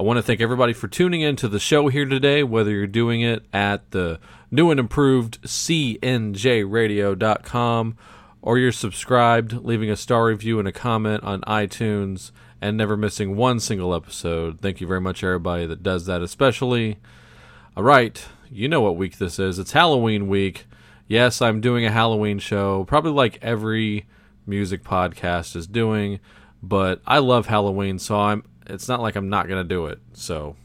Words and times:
I 0.00 0.02
want 0.02 0.16
to 0.16 0.22
thank 0.22 0.40
everybody 0.40 0.72
for 0.72 0.88
tuning 0.88 1.20
in 1.20 1.36
to 1.36 1.46
the 1.46 1.60
show 1.60 1.88
here 1.88 2.06
today, 2.06 2.42
whether 2.42 2.70
you're 2.70 2.86
doing 2.86 3.20
it 3.20 3.44
at 3.52 3.90
the 3.90 4.18
new 4.50 4.70
and 4.70 4.80
improved 4.80 5.42
cnjradio.com 5.42 7.96
or 8.40 8.56
you're 8.56 8.72
subscribed, 8.72 9.62
leaving 9.62 9.90
a 9.90 9.96
star 9.96 10.24
review 10.24 10.58
and 10.58 10.66
a 10.66 10.72
comment 10.72 11.22
on 11.22 11.42
iTunes, 11.42 12.30
and 12.62 12.78
never 12.78 12.96
missing 12.96 13.36
one 13.36 13.60
single 13.60 13.94
episode. 13.94 14.62
Thank 14.62 14.80
you 14.80 14.86
very 14.86 15.02
much, 15.02 15.22
everybody 15.22 15.66
that 15.66 15.82
does 15.82 16.06
that, 16.06 16.22
especially. 16.22 16.96
All 17.76 17.82
right, 17.82 18.26
you 18.50 18.68
know 18.68 18.80
what 18.80 18.96
week 18.96 19.18
this 19.18 19.38
is. 19.38 19.58
It's 19.58 19.72
Halloween 19.72 20.28
week. 20.28 20.64
Yes, 21.08 21.42
I'm 21.42 21.60
doing 21.60 21.84
a 21.84 21.90
Halloween 21.90 22.38
show, 22.38 22.84
probably 22.84 23.12
like 23.12 23.38
every 23.42 24.06
music 24.46 24.82
podcast 24.82 25.54
is 25.56 25.66
doing, 25.66 26.20
but 26.62 27.02
I 27.06 27.18
love 27.18 27.48
Halloween, 27.48 27.98
so 27.98 28.18
I'm 28.18 28.44
it's 28.70 28.88
not 28.88 29.00
like 29.00 29.16
I'm 29.16 29.28
not 29.28 29.48
to 29.48 29.64
do 29.64 29.86
it. 29.86 30.00
So 30.12 30.56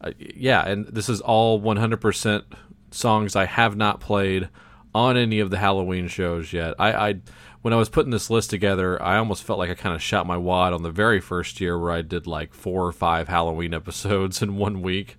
uh, 0.00 0.12
yeah, 0.18 0.66
and 0.66 0.86
this 0.86 1.08
is 1.08 1.20
all 1.20 1.60
100% 1.60 2.44
songs 2.90 3.36
I 3.36 3.46
have 3.46 3.76
not 3.76 4.00
played 4.00 4.48
on 4.94 5.16
any 5.16 5.40
of 5.40 5.50
the 5.50 5.58
Halloween 5.58 6.08
shows 6.08 6.52
yet. 6.52 6.74
I, 6.78 6.92
I 6.92 7.14
when 7.62 7.72
I 7.72 7.76
was 7.76 7.88
putting 7.88 8.10
this 8.10 8.28
list 8.28 8.50
together, 8.50 9.00
I 9.00 9.16
almost 9.16 9.44
felt 9.44 9.60
like 9.60 9.70
I 9.70 9.74
kind 9.74 9.94
of 9.94 10.02
shot 10.02 10.26
my 10.26 10.36
wad 10.36 10.72
on 10.72 10.82
the 10.82 10.90
very 10.90 11.20
first 11.20 11.60
year 11.60 11.78
where 11.78 11.92
I 11.92 12.02
did 12.02 12.26
like 12.26 12.52
four 12.52 12.84
or 12.84 12.92
five 12.92 13.28
Halloween 13.28 13.72
episodes 13.74 14.42
in 14.42 14.56
one 14.56 14.82
week. 14.82 15.16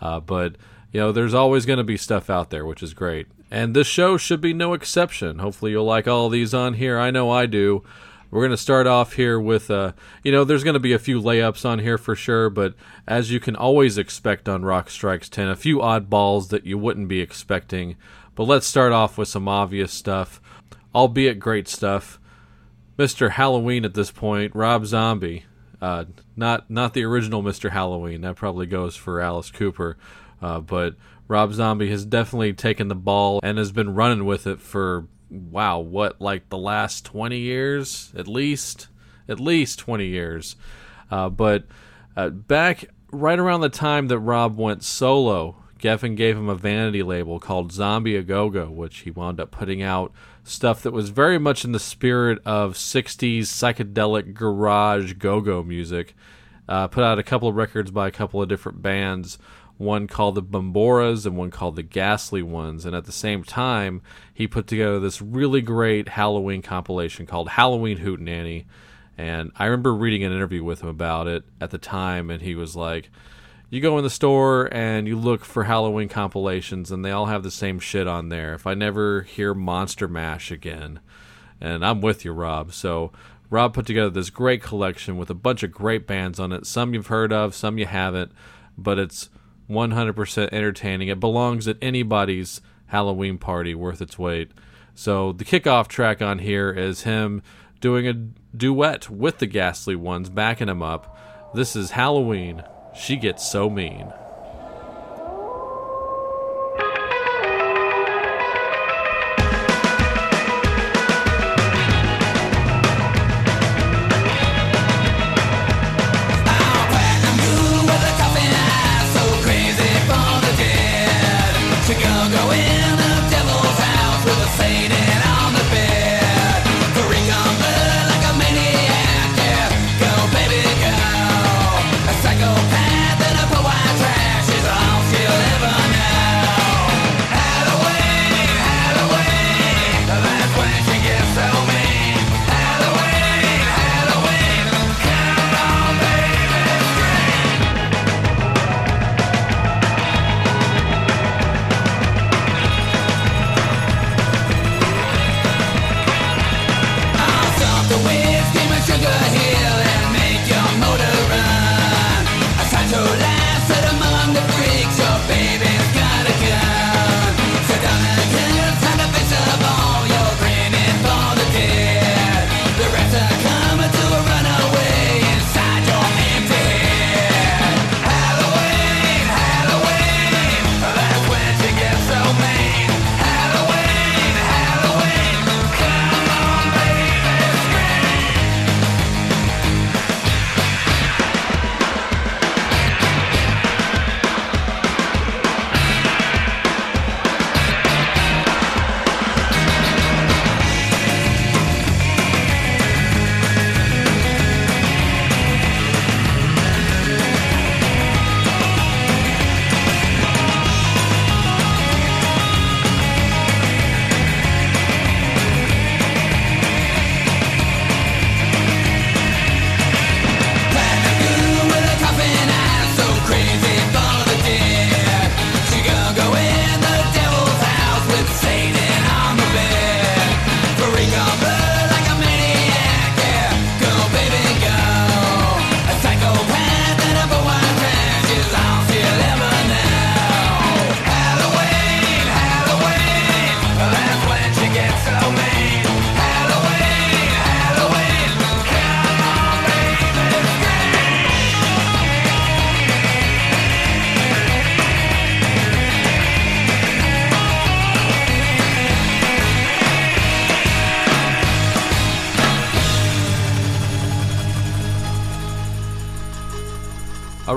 Uh, 0.00 0.20
but 0.20 0.56
you 0.92 1.00
know, 1.00 1.12
there's 1.12 1.34
always 1.34 1.66
going 1.66 1.78
to 1.78 1.84
be 1.84 1.98
stuff 1.98 2.30
out 2.30 2.50
there, 2.50 2.64
which 2.64 2.82
is 2.82 2.94
great. 2.94 3.26
And 3.50 3.76
this 3.76 3.86
show 3.86 4.16
should 4.16 4.40
be 4.40 4.54
no 4.54 4.72
exception. 4.72 5.38
Hopefully, 5.38 5.72
you'll 5.72 5.84
like 5.84 6.08
all 6.08 6.28
these 6.28 6.54
on 6.54 6.74
here. 6.74 6.98
I 6.98 7.10
know 7.10 7.30
I 7.30 7.46
do. 7.46 7.84
We're 8.30 8.40
going 8.40 8.50
to 8.50 8.56
start 8.56 8.86
off 8.86 9.14
here 9.14 9.38
with, 9.38 9.70
uh, 9.70 9.92
you 10.22 10.32
know, 10.32 10.44
there's 10.44 10.64
going 10.64 10.74
to 10.74 10.80
be 10.80 10.92
a 10.92 10.98
few 10.98 11.20
layups 11.20 11.64
on 11.64 11.78
here 11.78 11.98
for 11.98 12.14
sure, 12.14 12.50
but 12.50 12.74
as 13.06 13.30
you 13.30 13.38
can 13.38 13.54
always 13.54 13.98
expect 13.98 14.48
on 14.48 14.64
Rock 14.64 14.90
Strikes 14.90 15.28
10, 15.28 15.48
a 15.48 15.56
few 15.56 15.78
oddballs 15.78 16.48
that 16.48 16.66
you 16.66 16.76
wouldn't 16.76 17.08
be 17.08 17.20
expecting. 17.20 17.96
But 18.34 18.44
let's 18.44 18.66
start 18.66 18.92
off 18.92 19.16
with 19.16 19.28
some 19.28 19.48
obvious 19.48 19.92
stuff, 19.92 20.40
albeit 20.94 21.38
great 21.38 21.68
stuff. 21.68 22.18
Mr. 22.98 23.30
Halloween 23.30 23.84
at 23.84 23.94
this 23.94 24.10
point, 24.10 24.54
Rob 24.54 24.86
Zombie. 24.86 25.44
Uh, 25.80 26.06
not 26.36 26.70
not 26.70 26.94
the 26.94 27.04
original 27.04 27.42
Mr. 27.42 27.70
Halloween. 27.70 28.22
That 28.22 28.36
probably 28.36 28.66
goes 28.66 28.96
for 28.96 29.20
Alice 29.20 29.50
Cooper. 29.50 29.98
Uh, 30.40 30.60
but 30.60 30.94
Rob 31.28 31.52
Zombie 31.52 31.90
has 31.90 32.04
definitely 32.04 32.52
taken 32.52 32.88
the 32.88 32.94
ball 32.94 33.40
and 33.42 33.58
has 33.58 33.72
been 33.72 33.94
running 33.94 34.24
with 34.24 34.46
it 34.46 34.60
for 34.60 35.06
wow, 35.30 35.78
what 35.78 36.20
like 36.20 36.48
the 36.48 36.58
last 36.58 37.04
20 37.04 37.38
years 37.38 38.12
at 38.16 38.28
least, 38.28 38.88
at 39.28 39.40
least 39.40 39.78
20 39.78 40.06
years. 40.06 40.56
Uh, 41.10 41.28
but 41.28 41.64
uh, 42.16 42.30
back 42.30 42.86
right 43.10 43.38
around 43.38 43.60
the 43.60 43.68
time 43.68 44.08
that 44.08 44.18
Rob 44.18 44.56
went 44.56 44.82
solo, 44.82 45.56
Geffen 45.78 46.16
gave 46.16 46.36
him 46.36 46.48
a 46.48 46.54
vanity 46.54 47.02
label 47.02 47.38
called 47.38 47.72
Zombie 47.72 48.16
A 48.16 48.22
Go 48.22 48.50
Go, 48.50 48.70
which 48.70 48.98
he 48.98 49.10
wound 49.10 49.40
up 49.40 49.50
putting 49.50 49.82
out 49.82 50.12
stuff 50.42 50.82
that 50.82 50.92
was 50.92 51.10
very 51.10 51.38
much 51.38 51.64
in 51.64 51.72
the 51.72 51.80
spirit 51.80 52.38
of 52.46 52.74
60s 52.74 53.40
psychedelic 53.40 54.32
garage 54.32 55.14
go 55.14 55.40
go 55.40 55.62
music. 55.62 56.14
Uh, 56.68 56.88
put 56.88 57.04
out 57.04 57.18
a 57.18 57.22
couple 57.22 57.48
of 57.48 57.54
records 57.54 57.90
by 57.90 58.08
a 58.08 58.12
couple 58.12 58.42
of 58.42 58.48
different 58.48 58.82
bands 58.82 59.38
one 59.78 60.06
called 60.06 60.34
the 60.34 60.42
Bomboras 60.42 61.26
and 61.26 61.36
one 61.36 61.50
called 61.50 61.76
the 61.76 61.82
Ghastly 61.82 62.42
Ones. 62.42 62.84
And 62.84 62.96
at 62.96 63.04
the 63.04 63.12
same 63.12 63.44
time, 63.44 64.02
he 64.32 64.46
put 64.46 64.66
together 64.66 64.98
this 64.98 65.20
really 65.20 65.60
great 65.60 66.08
Halloween 66.08 66.62
compilation 66.62 67.26
called 67.26 67.50
Halloween 67.50 67.98
Hootenanny. 67.98 68.64
And 69.18 69.52
I 69.56 69.64
remember 69.66 69.94
reading 69.94 70.24
an 70.24 70.32
interview 70.32 70.62
with 70.62 70.82
him 70.82 70.88
about 70.88 71.26
it 71.26 71.44
at 71.60 71.70
the 71.70 71.78
time, 71.78 72.30
and 72.30 72.42
he 72.42 72.54
was 72.54 72.76
like, 72.76 73.10
You 73.70 73.80
go 73.80 73.96
in 73.96 74.04
the 74.04 74.10
store 74.10 74.68
and 74.72 75.08
you 75.08 75.18
look 75.18 75.44
for 75.44 75.64
Halloween 75.64 76.08
compilations, 76.08 76.90
and 76.90 77.04
they 77.04 77.10
all 77.10 77.26
have 77.26 77.42
the 77.42 77.50
same 77.50 77.78
shit 77.78 78.06
on 78.06 78.28
there. 78.28 78.52
If 78.54 78.66
I 78.66 78.74
never 78.74 79.22
hear 79.22 79.54
Monster 79.54 80.06
Mash 80.06 80.50
again, 80.50 81.00
and 81.60 81.84
I'm 81.84 82.02
with 82.02 82.26
you, 82.26 82.32
Rob. 82.32 82.74
So 82.74 83.10
Rob 83.48 83.72
put 83.72 83.86
together 83.86 84.10
this 84.10 84.28
great 84.28 84.62
collection 84.62 85.16
with 85.16 85.30
a 85.30 85.34
bunch 85.34 85.62
of 85.62 85.72
great 85.72 86.06
bands 86.06 86.38
on 86.38 86.52
it. 86.52 86.66
Some 86.66 86.92
you've 86.92 87.06
heard 87.06 87.32
of, 87.32 87.54
some 87.54 87.78
you 87.78 87.86
haven't, 87.86 88.32
but 88.76 88.98
it's 88.98 89.30
100% 89.68 90.48
entertaining. 90.52 91.08
It 91.08 91.20
belongs 91.20 91.66
at 91.68 91.78
anybody's 91.82 92.60
Halloween 92.86 93.38
party 93.38 93.74
worth 93.74 94.00
its 94.00 94.18
weight. 94.18 94.50
So 94.94 95.32
the 95.32 95.44
kickoff 95.44 95.88
track 95.88 96.22
on 96.22 96.38
here 96.38 96.70
is 96.70 97.02
him 97.02 97.42
doing 97.80 98.08
a 98.08 98.14
duet 98.56 99.10
with 99.10 99.38
the 99.38 99.46
Ghastly 99.46 99.96
Ones, 99.96 100.30
backing 100.30 100.68
him 100.68 100.82
up. 100.82 101.52
This 101.54 101.76
is 101.76 101.90
Halloween. 101.90 102.62
She 102.94 103.16
gets 103.16 103.50
so 103.50 103.68
mean. 103.68 104.12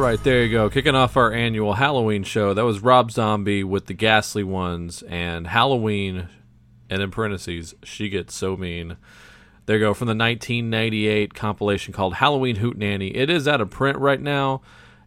Right, 0.10 0.24
there 0.24 0.44
you 0.44 0.52
go. 0.52 0.72
Kicking 0.72 0.96
off 0.96 1.18
our 1.18 1.32
annual 1.32 1.76
Halloween 1.76 2.24
show. 2.24 2.56
That 2.56 2.66
was 2.66 2.80
Rob 2.80 3.12
Zombie 3.12 3.64
with 3.64 3.86
the 3.86 3.94
Ghastly 3.94 4.44
Ones 4.44 5.04
and 5.04 5.46
Halloween, 5.46 6.30
and 6.90 7.04
in 7.04 7.12
parentheses, 7.12 7.76
She 7.84 8.10
Gets 8.10 8.34
So 8.34 8.58
Mean. 8.58 8.98
There 9.68 9.78
you 9.78 9.86
go, 9.86 9.94
from 9.94 10.08
the 10.08 10.16
1998 10.16 11.36
compilation 11.36 11.94
called 11.94 12.16
Halloween 12.16 12.56
Hootenanny. 12.56 13.12
It 13.14 13.30
is 13.30 13.48
out 13.48 13.62
of 13.62 13.70
print 13.70 14.00
right 14.00 14.20
now, 14.20 14.64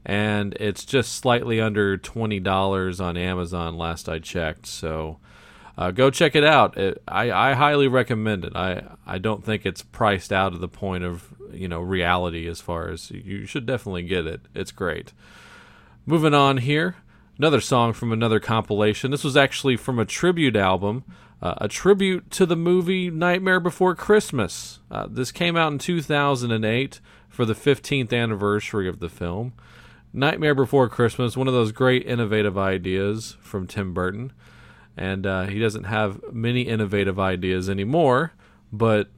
and 0.07 0.55
it's 0.61 0.85
just 0.85 1.17
slightly 1.17 1.61
under 1.61 1.99
$20 1.99 3.05
on 3.05 3.17
Amazon 3.17 3.77
last 3.77 4.09
I 4.09 4.21
checked. 4.21 4.67
So 4.67 5.19
uh, 5.77 5.91
go 5.91 6.11
check 6.11 6.37
it 6.37 6.45
out. 6.45 6.79
It, 6.79 7.03
I, 7.09 7.33
I 7.33 7.55
highly 7.55 7.89
recommend 7.89 8.45
it. 8.45 8.55
I, 8.55 8.85
I 9.05 9.19
don't 9.19 9.45
think 9.45 9.67
it's 9.67 9.83
priced 9.83 10.33
out 10.33 10.53
of 10.53 10.61
the 10.61 10.69
point 10.69 11.03
of 11.03 11.35
you 11.53 11.69
know 11.69 11.81
reality 11.81 12.49
as 12.49 12.61
far 12.61 12.89
as 12.89 13.11
you 13.11 13.47
should 13.47 13.67
definitely 13.67 14.03
get 14.03 14.27
it. 14.27 14.43
It's 14.55 14.73
great. 14.73 15.13
Moving 16.05 16.35
on 16.35 16.59
here, 16.59 16.97
another 17.39 17.61
song 17.61 17.93
from 17.93 18.13
another 18.13 18.41
compilation. 18.41 19.11
This 19.11 19.25
was 19.25 19.37
actually 19.37 19.77
from 19.77 19.99
a 19.99 20.05
tribute 20.05 20.57
album, 20.57 21.05
uh, 21.41 21.55
a 21.59 21.69
tribute 21.69 22.31
to 22.33 22.47
the 22.47 22.57
movie 22.57 23.11
Nightmare 23.11 23.61
Before 23.61 23.95
Christmas. 23.95 24.81
Uh, 24.91 25.07
this 25.09 25.31
came 25.33 25.57
out 25.57 25.73
in 25.73 25.79
2008 25.79 27.01
for 27.29 27.45
the 27.45 27.55
15th 27.55 28.13
anniversary 28.13 28.89
of 28.89 29.01
the 29.01 29.09
film. 29.09 29.53
Nightmare 30.13 30.55
Before 30.55 30.89
Christmas, 30.89 31.37
one 31.37 31.49
of 31.49 31.55
those 31.55 31.73
great 31.73 32.07
innovative 32.07 32.59
ideas 32.59 33.37
from 33.41 33.67
Tim 33.67 33.95
Burton. 33.95 34.33
And 34.97 35.27
uh, 35.27 35.45
he 35.45 35.59
doesn't 35.59 35.85
have 35.85 36.21
many 36.33 36.63
innovative 36.63 37.19
ideas 37.19 37.71
anymore, 37.71 38.33
but 38.71 39.09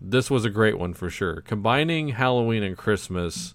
this 0.00 0.30
was 0.30 0.44
a 0.44 0.50
great 0.50 0.78
one 0.78 0.94
for 0.94 1.10
sure. 1.10 1.42
Combining 1.42 2.08
Halloween 2.10 2.62
and 2.62 2.76
Christmas, 2.76 3.54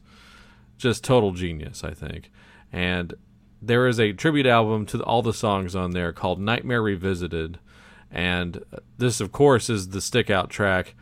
just 0.78 1.04
total 1.04 1.32
genius, 1.32 1.84
I 1.84 1.92
think. 1.92 2.32
And 2.72 3.14
there 3.62 3.88
is 3.88 4.00
a 4.00 4.14
tribute 4.14 4.46
album 4.46 4.86
to 4.88 5.02
all 5.04 5.22
the 5.22 5.34
songs 5.34 5.76
on 5.76 5.92
there 5.92 6.14
called 6.14 6.40
Nightmare 6.40 6.82
Revisited. 6.82 7.60
And 8.12 8.64
this, 8.98 9.20
of 9.20 9.32
course, 9.32 9.70
is 9.70 9.90
the 9.90 10.02
stick 10.02 10.30
out 10.30 10.50
track. 10.50 10.94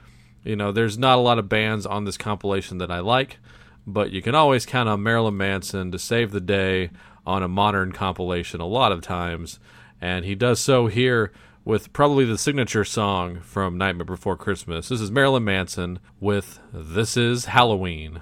You 0.43 0.55
know, 0.55 0.71
there's 0.71 0.97
not 0.97 1.17
a 1.17 1.21
lot 1.21 1.39
of 1.39 1.49
bands 1.49 1.85
on 1.85 2.05
this 2.05 2.17
compilation 2.17 2.77
that 2.77 2.91
I 2.91 2.99
like, 2.99 3.37
but 3.85 4.11
you 4.11 4.21
can 4.21 4.35
always 4.35 4.65
count 4.65 4.89
on 4.89 5.03
Marilyn 5.03 5.37
Manson 5.37 5.91
to 5.91 5.99
save 5.99 6.31
the 6.31 6.41
day 6.41 6.89
on 7.25 7.43
a 7.43 7.47
modern 7.47 7.91
compilation 7.91 8.61
a 8.61 8.65
lot 8.65 8.91
of 8.91 9.01
times. 9.01 9.59
And 9.99 10.25
he 10.25 10.35
does 10.35 10.59
so 10.59 10.87
here 10.87 11.31
with 11.65 11.93
probably 11.93 12.25
the 12.25 12.37
signature 12.37 12.83
song 12.83 13.39
from 13.39 13.77
Nightmare 13.77 14.05
Before 14.05 14.35
Christmas. 14.35 14.89
This 14.89 14.99
is 14.99 15.11
Marilyn 15.11 15.43
Manson 15.43 15.99
with 16.19 16.59
This 16.73 17.15
Is 17.15 17.45
Halloween. 17.45 18.21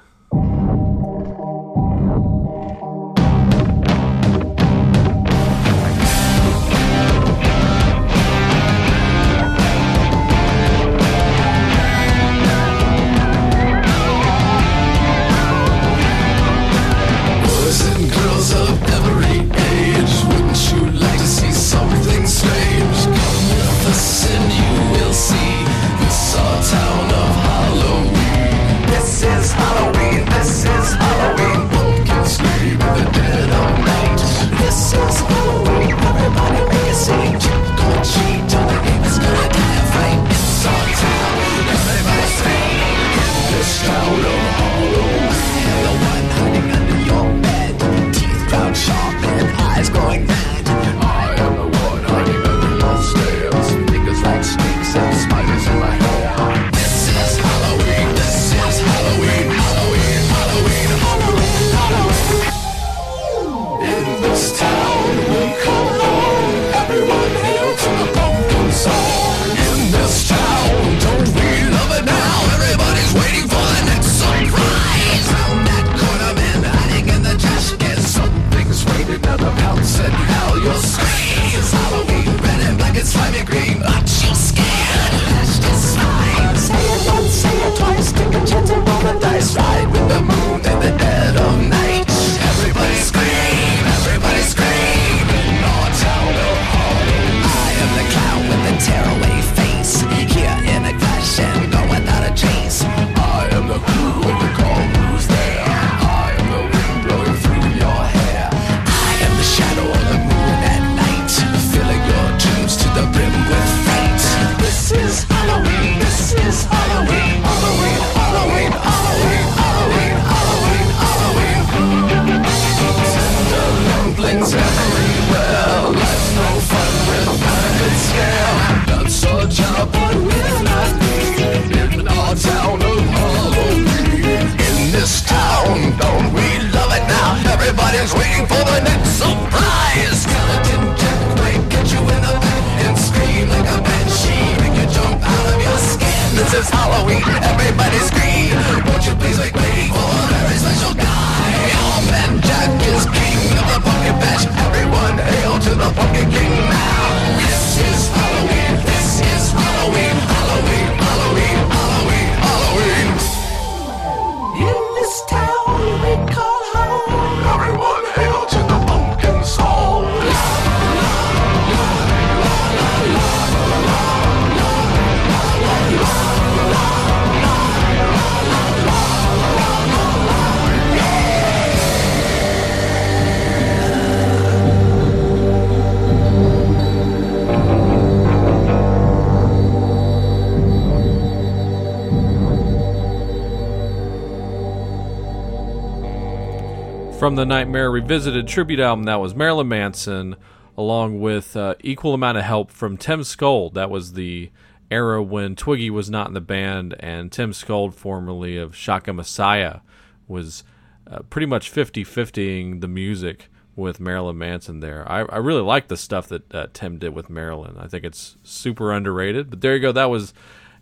From 197.32 197.38
the 197.38 197.46
Nightmare 197.46 197.90
Revisited 197.90 198.46
tribute 198.46 198.82
album. 198.82 199.06
That 199.06 199.22
was 199.22 199.34
Marilyn 199.34 199.70
Manson, 199.70 200.36
along 200.78 201.22
with 201.22 201.56
uh, 201.56 201.76
equal 201.80 202.14
amount 202.14 202.38
of 202.38 202.44
help 202.44 202.72
from 202.72 202.98
Tim 202.98 203.22
Skold. 203.22 203.74
That 203.74 203.90
was 203.90 204.12
the 204.12 204.52
era 204.92 205.24
when 205.24 205.56
Twiggy 205.56 205.90
was 205.90 206.10
not 206.10 206.28
in 206.28 206.34
the 206.34 206.42
band, 206.42 206.94
and 207.00 207.32
Tim 207.32 207.54
Skold, 207.54 207.94
formerly 207.94 208.58
of 208.58 208.76
Shotgun 208.76 209.16
Messiah, 209.16 209.80
was 210.28 210.66
uh, 211.10 211.20
pretty 211.30 211.46
much 211.46 211.70
50 211.70 212.04
50ing 212.04 212.82
the 212.82 212.90
music 212.90 213.48
with 213.78 214.02
Marilyn 214.02 214.38
Manson 214.38 214.82
there. 214.82 215.10
I, 215.10 215.22
I 215.22 215.38
really 215.38 215.62
like 215.62 215.88
the 215.88 215.96
stuff 215.96 216.28
that 216.28 216.54
uh, 216.54 216.68
Tim 216.74 216.98
did 216.98 217.16
with 217.16 217.30
Marilyn. 217.30 217.78
I 217.80 217.88
think 217.88 218.04
it's 218.04 218.36
super 218.44 218.92
underrated. 218.92 219.50
But 219.50 219.62
there 219.62 219.74
you 219.76 219.82
go. 219.82 219.94
That 219.94 220.10
was 220.10 220.34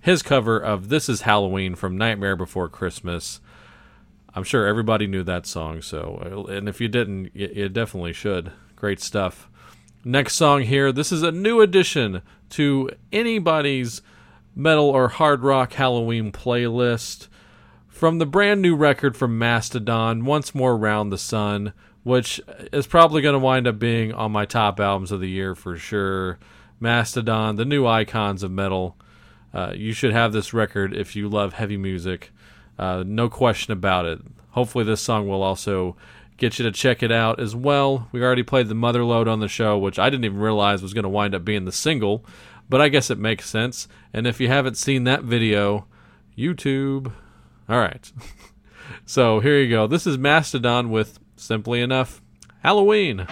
his 0.02 0.24
cover 0.24 0.58
of 0.58 0.90
This 0.90 1.10
is 1.10 1.22
Halloween 1.22 1.76
from 1.76 1.96
Nightmare 1.96 2.36
Before 2.36 2.70
Christmas. 2.70 3.40
I'm 4.36 4.44
sure 4.44 4.68
everybody 4.68 5.08
knew 5.08 5.24
that 5.24 5.46
song. 5.46 5.82
So, 5.82 6.46
and 6.50 6.70
if 6.70 6.80
you 6.80 6.88
didn't, 6.88 7.32
you, 7.34 7.52
you 7.54 7.70
definitely 7.70 8.14
should. 8.14 8.52
Great 8.76 9.00
stuff. 9.00 9.50
Next 10.06 10.36
song 10.36 10.62
here. 10.62 10.92
This 10.92 11.12
is 11.12 11.24
a 11.24 11.32
new 11.32 11.62
addition 11.62 12.22
to 12.52 12.90
anybody's 13.12 14.02
metal 14.56 14.90
or 14.90 15.10
hard 15.10 15.44
rock 15.44 15.74
Halloween 15.74 16.32
playlist. 16.32 17.28
From 17.88 18.18
the 18.18 18.26
brand 18.26 18.62
new 18.62 18.76
record 18.76 19.18
from 19.18 19.38
Mastodon, 19.38 20.24
Once 20.24 20.56
More 20.56 20.78
Round 20.78 21.12
the 21.12 21.18
Sun, 21.18 21.74
which 22.04 22.40
is 22.72 22.88
probably 22.88 23.22
going 23.22 23.34
to 23.34 23.40
wind 23.40 23.68
up 23.68 23.78
being 23.78 24.14
on 24.14 24.32
my 24.32 24.46
top 24.46 24.80
albums 24.80 25.12
of 25.12 25.20
the 25.20 25.30
year 25.30 25.54
for 25.54 25.76
sure. 25.76 26.40
Mastodon, 26.80 27.58
the 27.58 27.66
new 27.66 27.86
icons 27.86 28.42
of 28.42 28.52
metal. 28.52 28.96
Uh, 29.54 29.74
you 29.76 29.92
should 29.92 30.14
have 30.14 30.32
this 30.32 30.54
record 30.54 30.94
if 30.96 31.16
you 31.16 31.28
love 31.28 31.54
heavy 31.54 31.76
music. 31.76 32.32
Uh, 32.80 33.04
no 33.06 33.28
question 33.28 33.74
about 33.74 34.06
it. 34.06 34.22
Hopefully, 34.52 34.86
this 34.86 35.02
song 35.02 35.28
will 35.28 35.44
also 35.44 35.98
get 36.38 36.58
you 36.58 36.64
to 36.64 36.72
check 36.72 37.04
it 37.04 37.12
out 37.12 37.38
as 37.38 37.54
well. 37.54 38.08
We 38.14 38.24
already 38.24 38.42
played 38.42 38.70
the 38.70 38.74
Motherload 38.74 39.28
on 39.28 39.42
the 39.42 39.50
show, 39.50 39.78
which 39.78 40.00
I 40.00 40.10
didn't 40.10 40.24
even 40.24 40.40
realize 40.40 40.82
was 40.82 40.94
going 40.94 41.04
to 41.04 41.10
wind 41.10 41.36
up 41.36 41.44
being 41.44 41.66
the 41.66 41.74
single, 41.74 42.26
but 42.70 42.80
I 42.80 42.88
guess 42.88 43.12
it 43.12 43.20
makes 43.20 43.50
sense. 43.50 43.90
And 44.14 44.26
if 44.26 44.40
you 44.40 44.48
haven't 44.48 44.78
seen 44.78 45.04
that 45.04 45.24
video, 45.24 45.88
YouTube. 46.38 47.12
All 47.68 47.80
right. 47.80 48.10
so 49.06 49.42
here 49.42 49.60
you 49.60 49.70
go. 49.70 49.86
This 49.86 50.08
is 50.08 50.18
Mastodon 50.18 50.90
with 50.90 51.20
Simply 51.36 51.82
Enough 51.82 52.22
Halloween. 52.64 53.28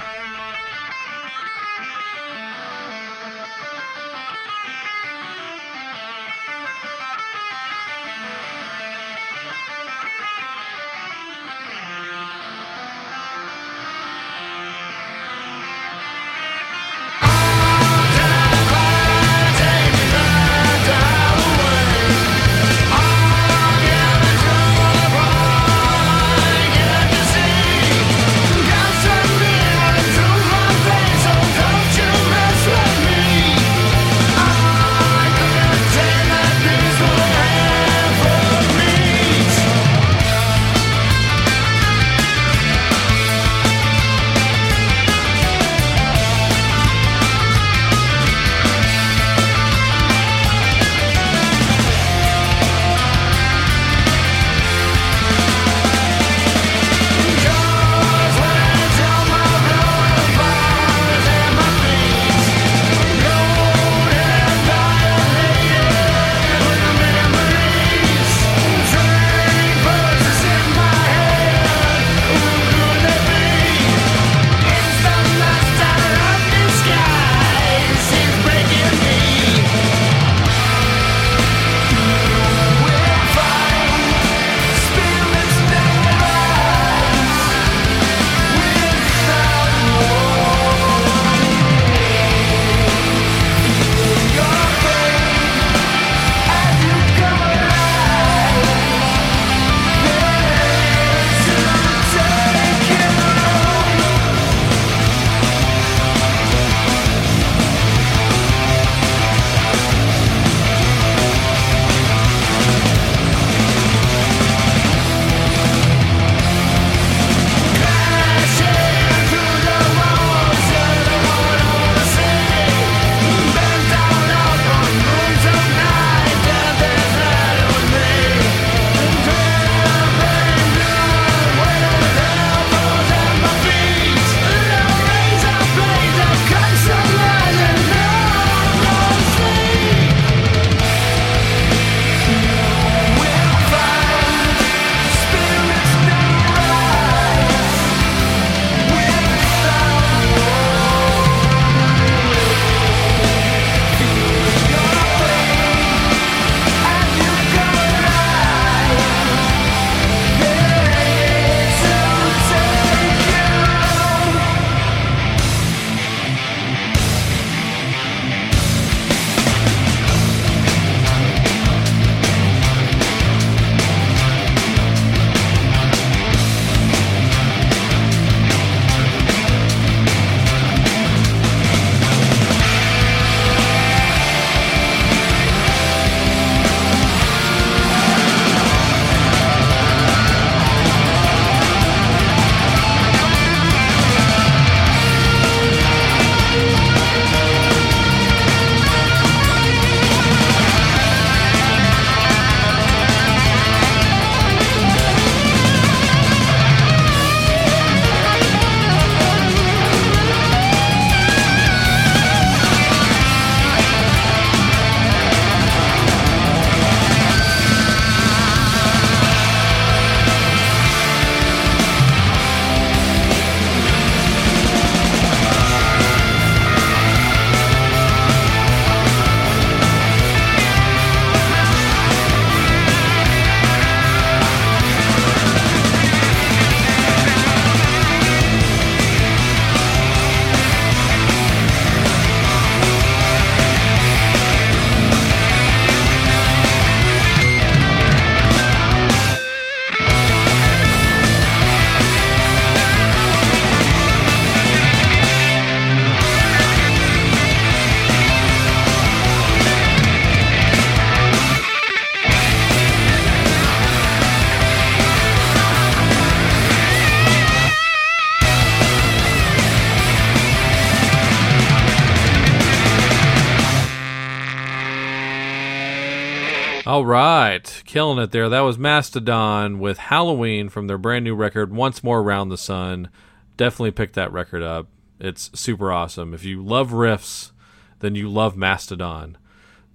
All 276.97 277.05
right, 277.05 277.83
killing 277.85 278.17
it 278.17 278.31
there. 278.31 278.49
That 278.49 278.61
was 278.61 278.79
Mastodon 278.79 279.77
with 279.77 279.99
Halloween 279.99 280.67
from 280.67 280.87
their 280.87 280.97
brand 280.97 281.25
new 281.25 281.35
record, 281.35 281.71
Once 281.71 282.03
More 282.03 282.21
Around 282.21 282.49
the 282.49 282.57
Sun. 282.57 283.11
Definitely 283.55 283.91
pick 283.91 284.13
that 284.13 284.31
record 284.31 284.63
up. 284.63 284.87
It's 285.19 285.51
super 285.53 285.91
awesome. 285.91 286.33
If 286.33 286.43
you 286.43 286.65
love 286.65 286.89
riffs, 286.89 287.51
then 287.99 288.15
you 288.15 288.27
love 288.27 288.57
Mastodon. 288.57 289.37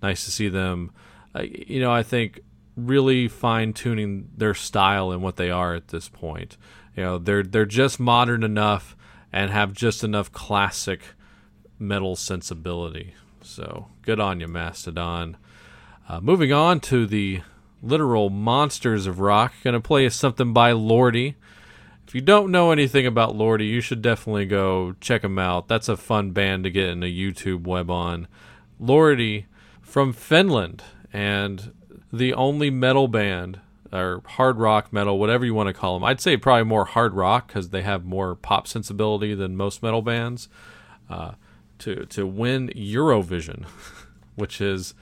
Nice 0.01 0.25
to 0.27 0.31
see 0.31 0.49
them. 0.49 0.93
Uh, 1.35 1.43
you 1.43 1.81
know, 1.81 1.91
I 1.91 2.05
think 2.05 2.39
really 2.77 3.27
fine 3.27 3.73
tuning 3.73 4.29
their 4.37 4.55
style 4.55 5.11
and 5.11 5.25
what 5.25 5.35
they 5.35 5.51
are 5.51 5.75
at 5.75 5.89
this 5.89 6.09
point. 6.09 6.57
You 6.97 7.03
know, 7.03 7.19
they're 7.19 7.43
they're 7.43 7.67
just 7.67 7.99
modern 7.99 8.45
enough 8.45 8.97
and 9.33 9.51
have 9.51 9.73
just 9.73 10.05
enough 10.05 10.31
classic 10.31 11.01
metal 11.81 12.15
sensibility. 12.15 13.15
So 13.41 13.89
good 14.03 14.21
on 14.21 14.39
you, 14.39 14.47
Mastodon. 14.47 15.37
Uh, 16.09 16.21
moving 16.21 16.53
on 16.53 16.81
to 16.81 17.07
the 17.07 17.41
literal 17.83 18.31
monsters 18.31 19.07
of 19.07 19.21
rock, 19.21 19.53
going 19.63 19.75
to 19.75 19.81
play 19.81 20.09
something 20.09 20.53
by 20.53 20.73
Lordi. 20.73 21.35
If 22.07 22.15
you 22.15 22.21
don't 22.21 22.51
know 22.51 22.73
anything 22.73 23.07
about 23.07 23.35
Lordi, 23.37 23.69
you 23.69 23.81
should 23.81 24.03
definitely 24.03 24.47
go 24.47 24.95
check 25.01 25.23
them 25.23 25.39
out. 25.39 25.69
That's 25.69 25.89
a 25.89 25.97
fun 25.97 26.33
band 26.33 26.65
to 26.65 26.71
get 26.71 26.89
in 26.89 27.03
a 27.03 27.07
YouTube 27.07 27.65
web 27.67 27.91
on. 27.91 28.29
Lordi 28.81 29.47
from 29.81 30.13
Finland, 30.13 30.83
and 31.13 31.73
the 32.13 32.35
only 32.35 32.71
metal 32.71 33.09
band 33.09 33.61
or 33.93 34.23
hard 34.27 34.59
rock 34.59 34.93
metal, 34.93 35.19
whatever 35.19 35.45
you 35.45 35.55
want 35.55 35.69
to 35.69 35.73
call 35.73 35.95
them. 35.95 36.05
I'd 36.05 36.21
say 36.21 36.37
probably 36.37 36.65
more 36.65 36.87
hard 36.87 37.15
rock 37.15 37.49
because 37.49 37.69
they 37.69 37.83
have 37.83 38.05
more 38.05 38.35
pop 38.35 38.67
sensibility 38.67 39.35
than 39.35 39.57
most 39.57 39.83
metal 39.83 40.03
bands. 40.03 40.49
Uh, 41.11 41.33
to 41.79 42.07
to 42.07 42.27
win 42.27 42.69
Eurovision, 42.69 43.65
which 44.35 44.61
is 44.61 44.95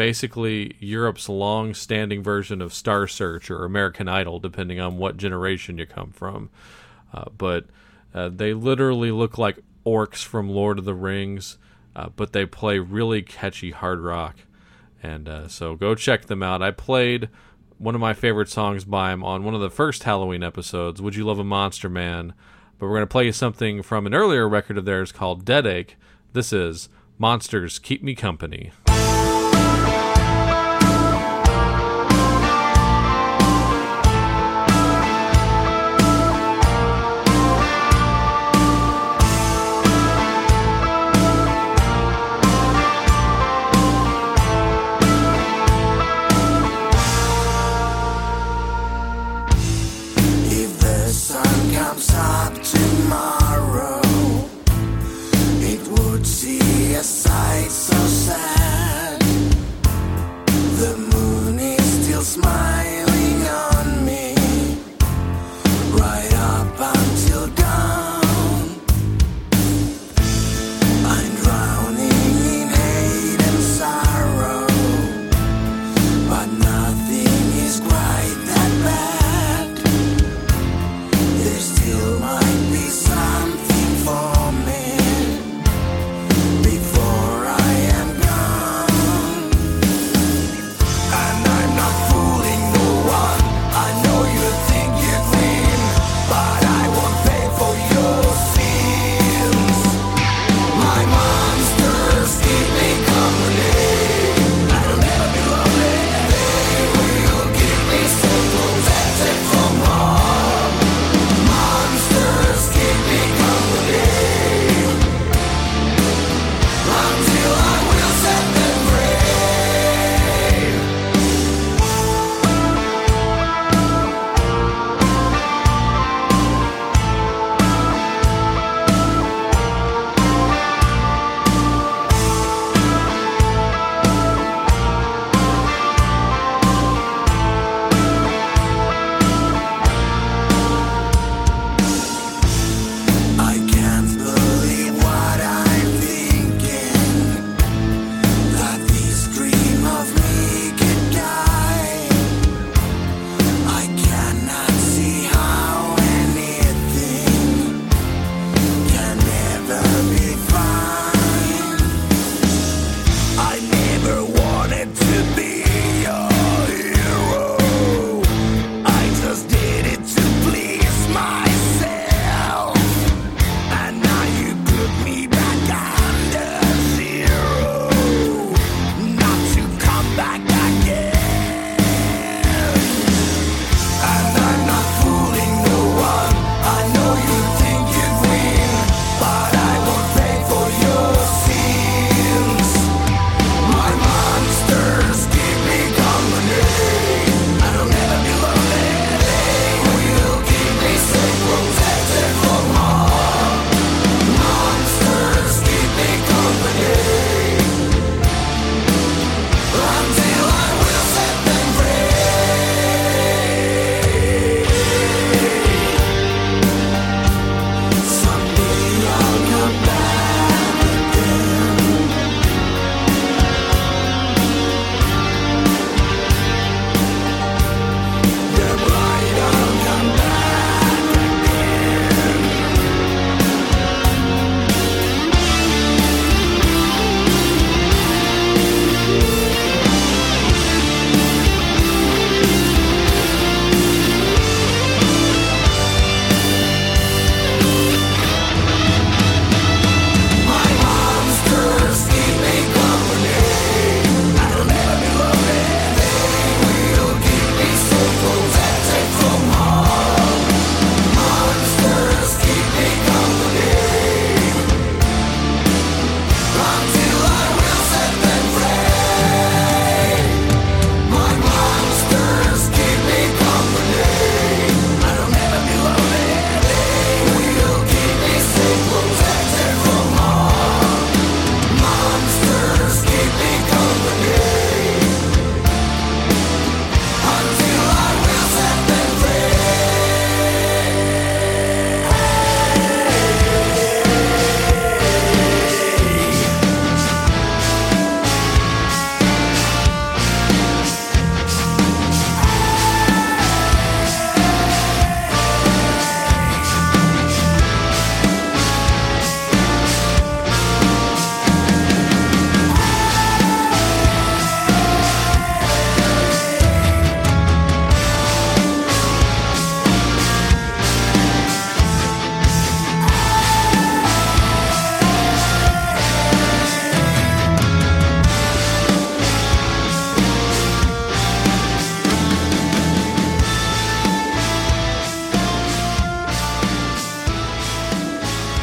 basically 0.00 0.74
Europe's 0.80 1.28
long-standing 1.28 2.22
version 2.22 2.62
of 2.62 2.72
Star 2.72 3.06
Search 3.06 3.50
or 3.50 3.66
American 3.66 4.08
Idol, 4.08 4.38
depending 4.38 4.80
on 4.80 4.96
what 4.96 5.18
generation 5.18 5.76
you 5.76 5.84
come 5.84 6.10
from. 6.10 6.48
Uh, 7.12 7.26
but 7.36 7.66
uh, 8.14 8.30
they 8.30 8.54
literally 8.54 9.10
look 9.10 9.36
like 9.36 9.58
orcs 9.84 10.24
from 10.24 10.48
Lord 10.48 10.78
of 10.78 10.86
the 10.86 10.94
Rings, 10.94 11.58
uh, 11.94 12.08
but 12.16 12.32
they 12.32 12.46
play 12.46 12.78
really 12.78 13.20
catchy 13.20 13.72
hard 13.72 14.00
rock. 14.00 14.36
And 15.02 15.28
uh, 15.28 15.48
so 15.48 15.74
go 15.74 15.94
check 15.94 16.28
them 16.28 16.42
out. 16.42 16.62
I 16.62 16.70
played 16.70 17.28
one 17.76 17.94
of 17.94 18.00
my 18.00 18.14
favorite 18.14 18.48
songs 18.48 18.86
by 18.86 19.10
them 19.10 19.22
on 19.22 19.44
one 19.44 19.54
of 19.54 19.60
the 19.60 19.68
first 19.68 20.04
Halloween 20.04 20.42
episodes, 20.42 21.02
Would 21.02 21.14
You 21.14 21.26
Love 21.26 21.38
a 21.38 21.44
Monster 21.44 21.90
Man? 21.90 22.32
But 22.78 22.86
we're 22.86 22.96
going 22.96 23.02
to 23.02 23.06
play 23.06 23.26
you 23.26 23.32
something 23.32 23.82
from 23.82 24.06
an 24.06 24.14
earlier 24.14 24.48
record 24.48 24.78
of 24.78 24.86
theirs 24.86 25.12
called 25.12 25.44
Deadache. 25.44 25.90
This 26.32 26.54
is 26.54 26.88
Monsters 27.18 27.78
Keep 27.78 28.02
Me 28.02 28.14
Company. 28.14 28.72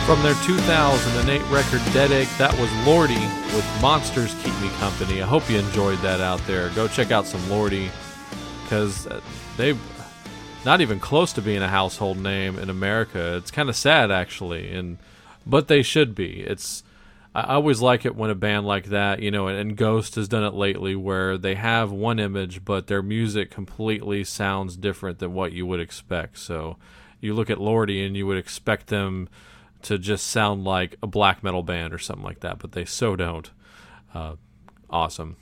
From 0.07 0.23
their 0.23 0.35
2008 0.35 1.41
record 1.51 1.81
Deadache, 1.91 2.37
that 2.37 2.57
was 2.57 2.69
Lordi 2.85 3.19
with 3.53 3.81
Monsters 3.81 4.33
Keep 4.35 4.57
Me 4.61 4.69
Company. 4.79 5.21
I 5.21 5.25
hope 5.25 5.49
you 5.49 5.59
enjoyed 5.59 5.97
that 5.97 6.21
out 6.21 6.39
there. 6.47 6.69
Go 6.69 6.87
check 6.87 7.11
out 7.11 7.25
some 7.25 7.41
Lordi 7.41 7.89
because 8.63 9.05
uh, 9.07 9.19
they've 9.57 9.77
not 10.63 10.79
even 10.79 11.01
close 11.01 11.33
to 11.33 11.41
being 11.41 11.61
a 11.61 11.67
household 11.67 12.17
name 12.19 12.57
in 12.57 12.69
America. 12.69 13.35
It's 13.35 13.51
kind 13.51 13.67
of 13.67 13.75
sad 13.75 14.09
actually, 14.09 14.71
and 14.71 14.97
but 15.45 15.67
they 15.67 15.81
should 15.81 16.15
be. 16.15 16.39
It's 16.39 16.83
I 17.35 17.55
always 17.55 17.81
like 17.81 18.05
it 18.05 18.15
when 18.15 18.29
a 18.29 18.35
band 18.35 18.65
like 18.65 18.85
that, 18.85 19.21
you 19.21 19.29
know, 19.29 19.49
and 19.49 19.75
Ghost 19.75 20.15
has 20.15 20.29
done 20.29 20.45
it 20.45 20.53
lately, 20.53 20.95
where 20.95 21.37
they 21.37 21.55
have 21.55 21.91
one 21.91 22.17
image, 22.17 22.63
but 22.63 22.87
their 22.87 23.01
music 23.01 23.51
completely 23.51 24.23
sounds 24.23 24.77
different 24.77 25.19
than 25.19 25.33
what 25.33 25.51
you 25.51 25.65
would 25.65 25.81
expect. 25.81 26.37
So 26.37 26.77
you 27.19 27.33
look 27.33 27.49
at 27.49 27.57
Lordi 27.57 28.07
and 28.07 28.15
you 28.15 28.25
would 28.25 28.37
expect 28.37 28.87
them 28.87 29.27
to 29.83 29.97
just 29.97 30.27
sound 30.27 30.63
like 30.63 30.95
a 31.01 31.07
black 31.07 31.43
metal 31.43 31.63
band 31.63 31.93
or 31.93 31.97
something 31.97 32.25
like 32.25 32.39
that, 32.41 32.59
but 32.59 32.71
they 32.71 32.85
so 32.85 33.15
don't. 33.15 33.51
Uh, 34.13 34.35
awesome. 34.89 35.37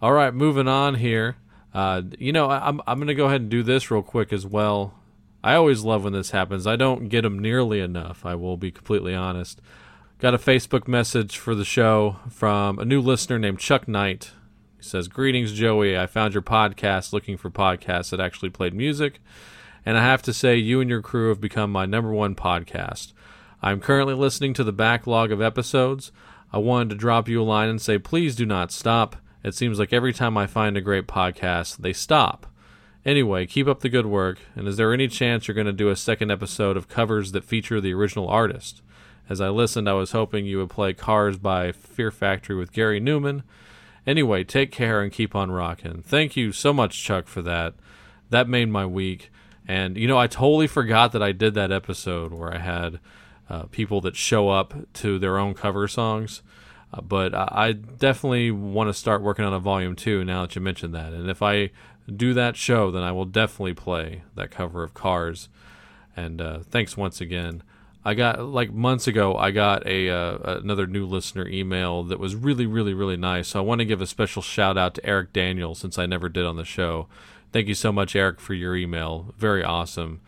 All 0.00 0.12
right, 0.12 0.34
moving 0.34 0.68
on 0.68 0.96
here. 0.96 1.36
Uh, 1.72 2.02
you 2.18 2.32
know, 2.32 2.46
I, 2.46 2.68
I'm 2.68 2.80
I'm 2.86 2.98
gonna 2.98 3.14
go 3.14 3.26
ahead 3.26 3.40
and 3.40 3.50
do 3.50 3.62
this 3.62 3.90
real 3.90 4.02
quick 4.02 4.32
as 4.32 4.46
well. 4.46 4.94
I 5.42 5.54
always 5.56 5.82
love 5.82 6.04
when 6.04 6.12
this 6.12 6.30
happens. 6.30 6.66
I 6.66 6.76
don't 6.76 7.08
get 7.08 7.22
them 7.22 7.38
nearly 7.38 7.80
enough. 7.80 8.24
I 8.24 8.34
will 8.34 8.56
be 8.56 8.70
completely 8.70 9.14
honest. 9.14 9.60
Got 10.18 10.32
a 10.32 10.38
Facebook 10.38 10.88
message 10.88 11.36
for 11.36 11.54
the 11.54 11.66
show 11.66 12.16
from 12.30 12.78
a 12.78 12.84
new 12.84 13.00
listener 13.00 13.38
named 13.38 13.58
Chuck 13.58 13.86
Knight. 13.86 14.30
He 14.78 14.82
says, 14.82 15.08
Greetings, 15.08 15.52
Joey. 15.52 15.98
I 15.98 16.06
found 16.06 16.32
your 16.32 16.42
podcast 16.42 17.12
looking 17.12 17.36
for 17.36 17.50
podcasts 17.50 18.10
that 18.10 18.20
actually 18.20 18.50
played 18.50 18.72
music, 18.72 19.20
and 19.84 19.98
I 19.98 20.02
have 20.02 20.22
to 20.22 20.32
say, 20.32 20.56
you 20.56 20.80
and 20.80 20.88
your 20.88 21.02
crew 21.02 21.28
have 21.28 21.40
become 21.40 21.70
my 21.70 21.84
number 21.84 22.12
one 22.12 22.34
podcast. 22.34 23.12
I'm 23.64 23.80
currently 23.80 24.12
listening 24.12 24.52
to 24.54 24.62
the 24.62 24.74
backlog 24.74 25.32
of 25.32 25.40
episodes. 25.40 26.12
I 26.52 26.58
wanted 26.58 26.90
to 26.90 26.96
drop 26.96 27.30
you 27.30 27.40
a 27.40 27.44
line 27.44 27.70
and 27.70 27.80
say, 27.80 27.96
please 27.96 28.36
do 28.36 28.44
not 28.44 28.70
stop. 28.70 29.16
It 29.42 29.54
seems 29.54 29.78
like 29.78 29.90
every 29.90 30.12
time 30.12 30.36
I 30.36 30.46
find 30.46 30.76
a 30.76 30.82
great 30.82 31.06
podcast, 31.06 31.78
they 31.78 31.94
stop. 31.94 32.46
Anyway, 33.06 33.46
keep 33.46 33.66
up 33.66 33.80
the 33.80 33.88
good 33.88 34.04
work, 34.04 34.40
and 34.54 34.68
is 34.68 34.76
there 34.76 34.92
any 34.92 35.08
chance 35.08 35.48
you're 35.48 35.54
going 35.54 35.66
to 35.66 35.72
do 35.72 35.88
a 35.88 35.96
second 35.96 36.30
episode 36.30 36.76
of 36.76 36.88
covers 36.88 37.32
that 37.32 37.42
feature 37.42 37.80
the 37.80 37.94
original 37.94 38.28
artist? 38.28 38.82
As 39.30 39.40
I 39.40 39.48
listened, 39.48 39.88
I 39.88 39.94
was 39.94 40.12
hoping 40.12 40.44
you 40.44 40.58
would 40.58 40.68
play 40.68 40.92
Cars 40.92 41.38
by 41.38 41.72
Fear 41.72 42.10
Factory 42.10 42.56
with 42.56 42.70
Gary 42.70 43.00
Numan. 43.00 43.44
Anyway, 44.06 44.44
take 44.44 44.72
care 44.72 45.00
and 45.00 45.10
keep 45.10 45.34
on 45.34 45.50
rocking. 45.50 46.02
Thank 46.02 46.36
you 46.36 46.52
so 46.52 46.74
much, 46.74 47.02
Chuck, 47.02 47.28
for 47.28 47.40
that. 47.40 47.72
That 48.28 48.46
made 48.46 48.68
my 48.68 48.84
week. 48.84 49.30
And, 49.66 49.96
you 49.96 50.06
know, 50.06 50.18
I 50.18 50.26
totally 50.26 50.66
forgot 50.66 51.12
that 51.12 51.22
I 51.22 51.32
did 51.32 51.54
that 51.54 51.72
episode 51.72 52.34
where 52.34 52.52
I 52.52 52.58
had 52.58 53.00
uh, 53.48 53.64
people 53.64 54.00
that 54.02 54.16
show 54.16 54.48
up 54.48 54.74
to 54.94 55.18
their 55.18 55.38
own 55.38 55.54
cover 55.54 55.86
songs. 55.88 56.42
Uh, 56.92 57.00
but 57.00 57.34
I, 57.34 57.48
I 57.52 57.72
definitely 57.72 58.50
want 58.50 58.88
to 58.88 58.94
start 58.94 59.22
working 59.22 59.44
on 59.44 59.52
a 59.52 59.58
volume 59.58 59.96
two 59.96 60.24
now 60.24 60.42
that 60.42 60.54
you 60.54 60.60
mentioned 60.60 60.94
that. 60.94 61.12
And 61.12 61.28
if 61.28 61.42
I 61.42 61.70
do 62.14 62.34
that 62.34 62.56
show, 62.56 62.90
then 62.90 63.02
I 63.02 63.12
will 63.12 63.24
definitely 63.24 63.74
play 63.74 64.22
that 64.34 64.50
cover 64.50 64.82
of 64.82 64.94
Cars. 64.94 65.48
And 66.16 66.40
uh, 66.40 66.60
thanks 66.60 66.96
once 66.96 67.20
again. 67.20 67.62
I 68.04 68.12
got 68.14 68.40
like 68.44 68.70
months 68.70 69.06
ago. 69.06 69.34
I 69.36 69.50
got 69.50 69.86
a 69.86 70.10
uh, 70.10 70.58
another 70.58 70.86
new 70.86 71.06
listener 71.06 71.48
email 71.48 72.02
that 72.04 72.20
was 72.20 72.34
really, 72.34 72.66
really, 72.66 72.92
really 72.92 73.16
nice. 73.16 73.48
So 73.48 73.60
I 73.60 73.62
want 73.62 73.78
to 73.78 73.86
give 73.86 74.02
a 74.02 74.06
special 74.06 74.42
shout 74.42 74.76
out 74.76 74.94
to 74.94 75.06
Eric 75.06 75.32
Daniel 75.32 75.74
since 75.74 75.98
I 75.98 76.04
never 76.04 76.28
did 76.28 76.44
on 76.44 76.56
the 76.56 76.66
show. 76.66 77.08
Thank 77.50 77.66
you 77.66 77.74
so 77.74 77.92
much, 77.92 78.14
Eric, 78.14 78.40
for 78.40 78.52
your 78.52 78.76
email. 78.76 79.32
Very 79.38 79.64
awesome. 79.64 80.20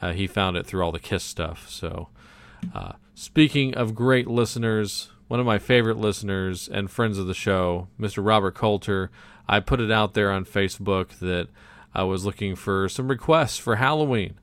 Uh, 0.00 0.12
he 0.12 0.26
found 0.26 0.56
it 0.56 0.64
through 0.64 0.82
all 0.82 0.92
the 0.92 0.98
Kiss 0.98 1.24
stuff. 1.24 1.68
So 1.68 2.08
uh, 2.74 2.92
speaking 3.14 3.74
of 3.74 3.94
great 3.94 4.26
listeners, 4.26 5.10
one 5.28 5.40
of 5.40 5.46
my 5.46 5.58
favorite 5.58 5.98
listeners 5.98 6.68
and 6.68 6.90
friends 6.90 7.18
of 7.18 7.26
the 7.26 7.34
show, 7.34 7.88
Mr. 8.00 8.24
Robert 8.24 8.54
Coulter, 8.54 9.10
I 9.48 9.60
put 9.60 9.80
it 9.80 9.90
out 9.90 10.14
there 10.14 10.30
on 10.30 10.44
Facebook 10.44 11.18
that 11.20 11.48
I 11.94 12.02
was 12.04 12.24
looking 12.24 12.54
for 12.54 12.88
some 12.88 13.08
requests 13.08 13.58
for 13.58 13.76
Halloween. 13.76 14.34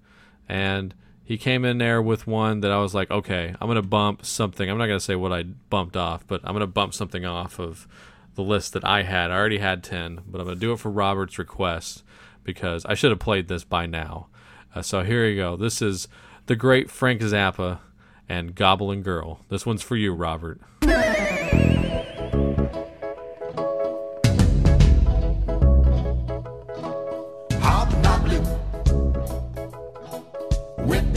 And 0.50 0.94
he 1.24 1.38
came 1.38 1.66
in 1.66 1.78
there 1.78 2.02
with 2.02 2.28
one 2.28 2.62
that 2.62 2.72
I 2.72 2.78
was 2.78 2.94
like, 2.94 3.10
okay, 3.10 3.56
I'm 3.60 3.68
going 3.68 3.82
to 3.82 3.88
bump 3.88 4.26
something. 4.26 4.70
I'm 4.70 4.78
not 4.78 4.88
going 4.88 5.00
to 5.00 5.04
say 5.06 5.16
what 5.16 5.34
I 5.34 5.44
bumped 5.44 5.98
off, 5.98 6.26
but 6.28 6.42
I'm 6.44 6.54
going 6.54 6.62
to 6.62 6.68
bump 6.68 6.94
something 6.94 7.26
off 7.26 7.60
of 7.60 7.88
the 8.36 8.44
list 8.44 8.74
that 8.74 8.86
I 8.86 9.04
had. 9.04 9.32
I 9.32 9.36
already 9.36 9.58
had 9.60 9.84
10, 9.84 10.22
but 10.28 10.40
I'm 10.40 10.46
going 10.46 10.58
to 10.58 10.62
do 10.62 10.74
it 10.74 10.80
for 10.80 10.92
Robert's 10.92 11.40
request 11.40 12.04
because 12.44 12.86
I 12.86 12.94
should 12.94 13.12
have 13.12 13.20
played 13.20 13.48
this 13.48 13.64
by 13.64 13.86
now. 13.86 14.28
Uh, 14.76 14.82
so 14.82 15.04
here 15.04 15.26
you 15.26 15.36
go. 15.36 15.56
This 15.56 15.82
is 15.82 16.08
the 16.46 16.56
great 16.56 16.92
Frank 16.92 17.22
Zappa 17.22 17.80
and 18.28 18.56
Goblin 18.56 19.02
Girl. 19.02 19.40
This 19.50 19.66
one's 19.66 19.82
for 19.82 19.96
you, 19.96 20.14
Robert. 20.14 20.60
Hobnobbling 27.62 28.46
with 30.86 31.14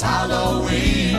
it's 0.00 0.08
Halloween. 0.08 1.16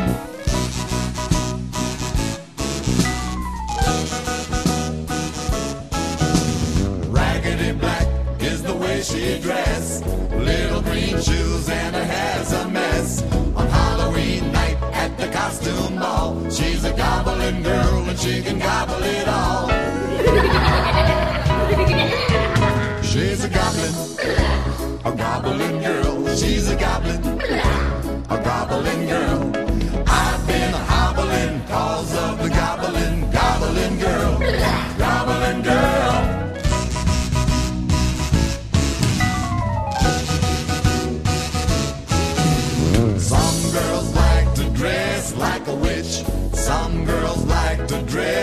Raggedy 7.12 7.74
black 7.74 8.08
is 8.42 8.64
the 8.64 8.74
way 8.74 9.02
she 9.02 9.40
dress. 9.40 10.02
Little 10.32 10.82
green 10.82 11.22
shoes 11.22 11.70
and 11.70 11.96
her 11.96 12.04
hair's 12.04 12.52
a 12.54 12.68
mess. 12.70 13.22
On 13.56 13.68
Halloween 13.68 14.52
night 14.52 14.78
at 14.94 15.16
the 15.18 15.28
costume 15.28 16.00
ball, 16.00 16.50
she's 16.50 16.84
a 16.84 16.94
goblin 16.94 17.62
girl 17.62 18.10
and 18.10 18.20
she 18.20 18.42
can 18.42 18.58
gobble 18.58 19.04
it 19.04 19.28
all. 19.28 20.01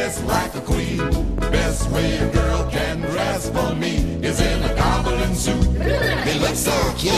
Dress 0.08 0.22
like 0.24 0.54
a 0.54 0.60
queen. 0.60 0.98
Best 1.36 1.90
way 1.90 2.16
a 2.16 2.32
girl 2.32 2.70
can 2.70 3.00
dress 3.00 3.50
for 3.50 3.74
me 3.74 3.96
is 4.22 4.40
in 4.40 4.62
a 4.62 4.74
goblin 4.74 5.34
suit. 5.34 5.74
They 6.24 6.38
look 6.38 6.54
so 6.54 6.76
cute. 6.96 7.12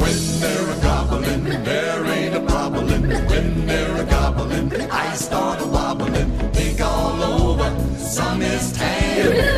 When 0.00 0.18
they're 0.40 0.70
a 0.70 0.80
goblin, 0.82 1.44
there 1.64 2.04
ain't 2.04 2.34
a 2.34 2.40
problem. 2.40 3.02
When 3.28 3.66
they're 3.66 4.02
a 4.02 4.04
goblin, 4.04 4.72
I 4.90 5.14
start 5.14 5.60
a 5.60 5.66
wobbling. 5.66 6.30
Think 6.52 6.80
all 6.80 7.22
over, 7.22 7.70
sun 7.96 8.42
is 8.42 8.72
tan. 8.72 9.53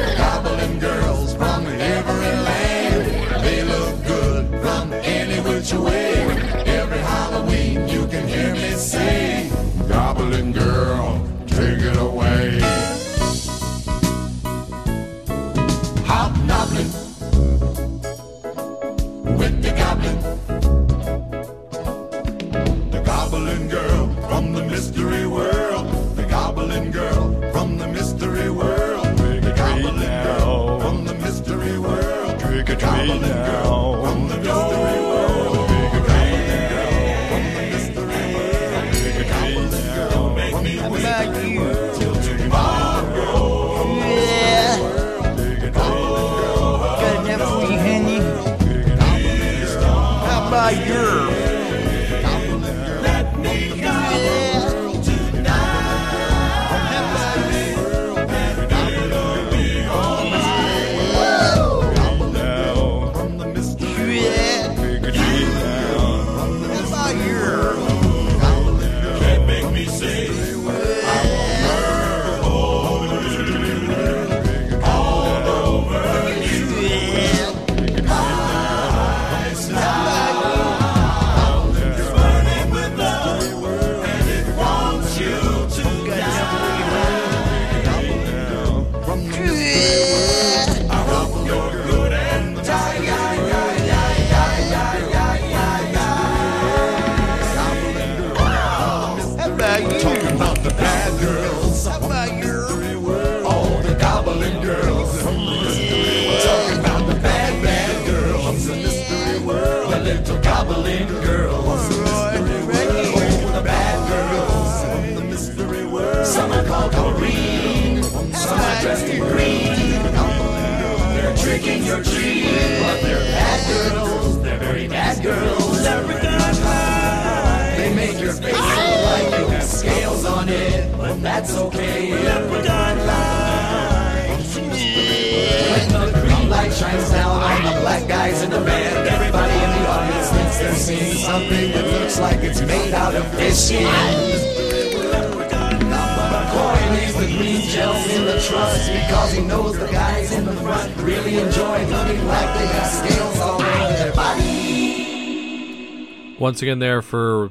Once 156.56 156.62
again, 156.62 156.78
there 156.78 157.02
for 157.02 157.50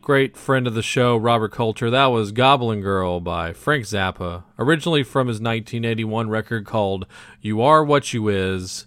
great 0.00 0.34
friend 0.34 0.66
of 0.66 0.72
the 0.72 0.80
show, 0.80 1.14
Robert 1.14 1.52
Coulter. 1.52 1.90
That 1.90 2.06
was 2.06 2.32
Goblin 2.32 2.80
Girl 2.80 3.20
by 3.20 3.52
Frank 3.52 3.84
Zappa, 3.84 4.44
originally 4.58 5.02
from 5.02 5.28
his 5.28 5.42
1981 5.42 6.30
record 6.30 6.64
called 6.64 7.04
You 7.42 7.60
Are 7.60 7.84
What 7.84 8.14
You 8.14 8.28
Is. 8.28 8.86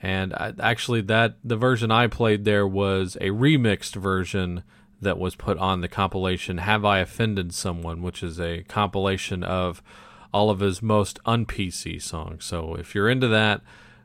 And 0.00 0.32
I, 0.34 0.52
actually, 0.60 1.00
that 1.00 1.34
the 1.42 1.56
version 1.56 1.90
I 1.90 2.06
played 2.06 2.44
there 2.44 2.64
was 2.64 3.16
a 3.20 3.30
remixed 3.30 3.96
version 3.96 4.62
that 5.00 5.18
was 5.18 5.34
put 5.34 5.58
on 5.58 5.80
the 5.80 5.88
compilation 5.88 6.58
Have 6.58 6.84
I 6.84 7.00
Offended 7.00 7.52
Someone, 7.52 8.02
which 8.02 8.22
is 8.22 8.38
a 8.38 8.62
compilation 8.68 9.42
of 9.42 9.82
all 10.32 10.48
of 10.48 10.60
his 10.60 10.80
most 10.80 11.18
un 11.26 11.44
PC 11.44 12.00
songs. 12.00 12.44
So 12.44 12.76
if 12.76 12.94
you're 12.94 13.10
into 13.10 13.26
that, 13.26 13.62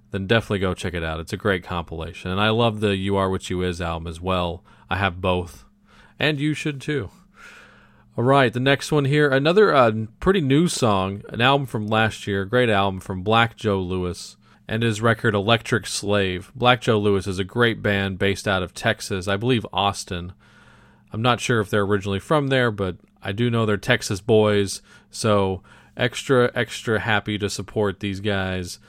then 0.09 0.25
definitely 0.25 0.57
go 0.57 0.73
check 0.73 0.95
it 0.95 1.03
out. 1.03 1.19
It's 1.19 1.33
a 1.33 1.37
great 1.37 1.63
compilation. 1.63 2.31
And 2.31 2.41
I 2.41 2.49
love 2.49 2.79
the 2.79 2.95
You 2.95 3.15
Are 3.15 3.29
What 3.29 3.51
You 3.51 3.61
Is 3.61 3.79
album 3.79 4.07
as 4.07 4.19
well. 4.19 4.63
I 4.89 4.97
have 4.97 5.21
both. 5.21 5.65
And 6.19 6.39
you 6.39 6.53
should 6.53 6.81
too. 6.81 7.09
All 8.17 8.23
right, 8.23 8.51
the 8.51 8.59
next 8.59 8.91
one 8.91 9.05
here, 9.05 9.29
another 9.29 9.75
uh, 9.75 9.91
pretty 10.19 10.41
new 10.41 10.67
song, 10.67 11.21
an 11.29 11.39
album 11.39 11.67
from 11.67 11.85
last 11.85 12.25
year, 12.25 12.45
great 12.45 12.69
album 12.69 12.99
from 12.99 13.21
Black 13.21 13.55
Joe 13.55 13.79
Lewis 13.79 14.37
and 14.67 14.83
his 14.83 15.01
record 15.01 15.33
Electric 15.33 15.85
Slave. 15.85 16.51
Black 16.55 16.81
Joe 16.81 16.99
Lewis 16.99 17.27
is 17.27 17.39
a 17.39 17.43
great 17.43 17.81
band 17.81 18.17
based 18.17 18.47
out 18.47 18.63
of 18.63 18.73
Texas, 18.73 19.27
I 19.27 19.37
believe 19.37 19.65
Austin. 19.71 20.33
I'm 21.13 21.21
not 21.21 21.39
sure 21.39 21.61
if 21.61 21.69
they're 21.69 21.83
originally 21.83 22.19
from 22.19 22.47
there, 22.47 22.71
but 22.71 22.97
I 23.21 23.31
do 23.31 23.49
know 23.49 23.65
they're 23.65 23.77
Texas 23.77 24.19
boys, 24.19 24.81
so 25.09 25.61
extra, 25.95 26.51
extra 26.53 26.99
happy 26.99 27.37
to 27.37 27.49
support 27.49 27.99
these 27.99 28.19
guys. 28.19 28.79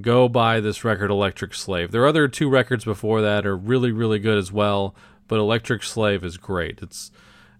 Go 0.00 0.28
buy 0.28 0.60
this 0.60 0.84
record, 0.84 1.10
Electric 1.10 1.54
Slave. 1.54 1.90
Their 1.90 2.06
other 2.06 2.28
two 2.28 2.48
records 2.48 2.84
before 2.84 3.22
that 3.22 3.46
are 3.46 3.56
really, 3.56 3.92
really 3.92 4.18
good 4.18 4.38
as 4.38 4.50
well, 4.50 4.94
but 5.28 5.38
Electric 5.38 5.82
Slave 5.82 6.24
is 6.24 6.36
great. 6.36 6.80
It's 6.82 7.10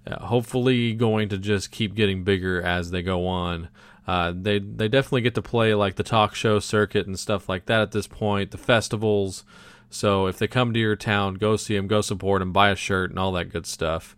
uh, 0.06 0.26
hopefully 0.26 0.94
going 0.94 1.28
to 1.30 1.38
just 1.38 1.70
keep 1.70 1.94
getting 1.94 2.24
bigger 2.24 2.60
as 2.62 2.90
they 2.90 3.02
go 3.02 3.26
on. 3.26 3.68
Uh, 4.06 4.32
they 4.34 4.58
they 4.58 4.88
definitely 4.88 5.22
get 5.22 5.34
to 5.34 5.42
play 5.42 5.74
like 5.74 5.96
the 5.96 6.02
talk 6.02 6.34
show 6.34 6.58
circuit 6.58 7.06
and 7.06 7.18
stuff 7.18 7.48
like 7.48 7.66
that 7.66 7.80
at 7.80 7.92
this 7.92 8.06
point, 8.06 8.50
the 8.50 8.58
festivals. 8.58 9.44
So 9.88 10.26
if 10.26 10.38
they 10.38 10.46
come 10.46 10.74
to 10.74 10.80
your 10.80 10.96
town, 10.96 11.34
go 11.34 11.56
see 11.56 11.76
them, 11.76 11.86
go 11.86 12.00
support 12.00 12.40
them, 12.40 12.52
buy 12.52 12.70
a 12.70 12.76
shirt 12.76 13.10
and 13.10 13.18
all 13.18 13.32
that 13.32 13.52
good 13.52 13.66
stuff. 13.66 14.16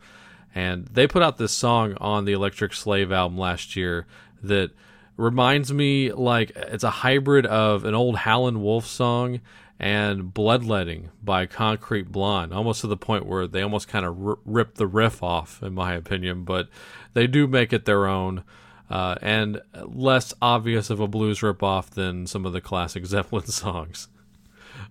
And 0.55 0.87
they 0.87 1.07
put 1.07 1.23
out 1.23 1.37
this 1.37 1.53
song 1.53 1.95
on 2.01 2.25
the 2.25 2.33
Electric 2.33 2.73
Slave 2.73 3.13
album 3.13 3.37
last 3.39 3.77
year 3.77 4.07
that 4.43 4.71
reminds 5.17 5.73
me 5.73 6.13
like 6.13 6.51
it's 6.57 6.85
a 6.85 6.91
hybrid 6.91 7.47
of 7.47 7.85
an 7.85 7.95
old 7.95 8.17
Howlin' 8.17 8.63
Wolf 8.63 8.87
song 8.87 9.41
and 9.79 10.33
Bloodletting 10.33 11.11
by 11.23 11.47
Concrete 11.47 12.11
Blonde, 12.11 12.53
almost 12.53 12.81
to 12.81 12.87
the 12.87 12.97
point 12.97 13.27
where 13.27 13.47
they 13.47 13.63
almost 13.63 13.89
kind 13.89 14.07
of 14.07 14.27
r- 14.27 14.39
rip 14.45 14.75
the 14.77 14.87
riff 14.87 15.23
off, 15.23 15.63
in 15.63 15.75
my 15.75 15.93
opinion. 15.93 16.45
But 16.45 16.69
they 17.13 17.27
do 17.27 17.47
make 17.47 17.73
it 17.73 17.85
their 17.85 18.07
own. 18.07 18.45
Uh, 18.89 19.17
and 19.21 19.61
less 19.85 20.33
obvious 20.41 20.91
of 20.91 21.01
a 21.01 21.09
blues 21.09 21.41
ripoff 21.41 21.91
than 21.91 22.25
some 22.25 22.47
of 22.47 22.53
the 22.53 22.61
classic 22.61 23.05
Zeppelin 23.07 23.47
songs. 23.47 24.09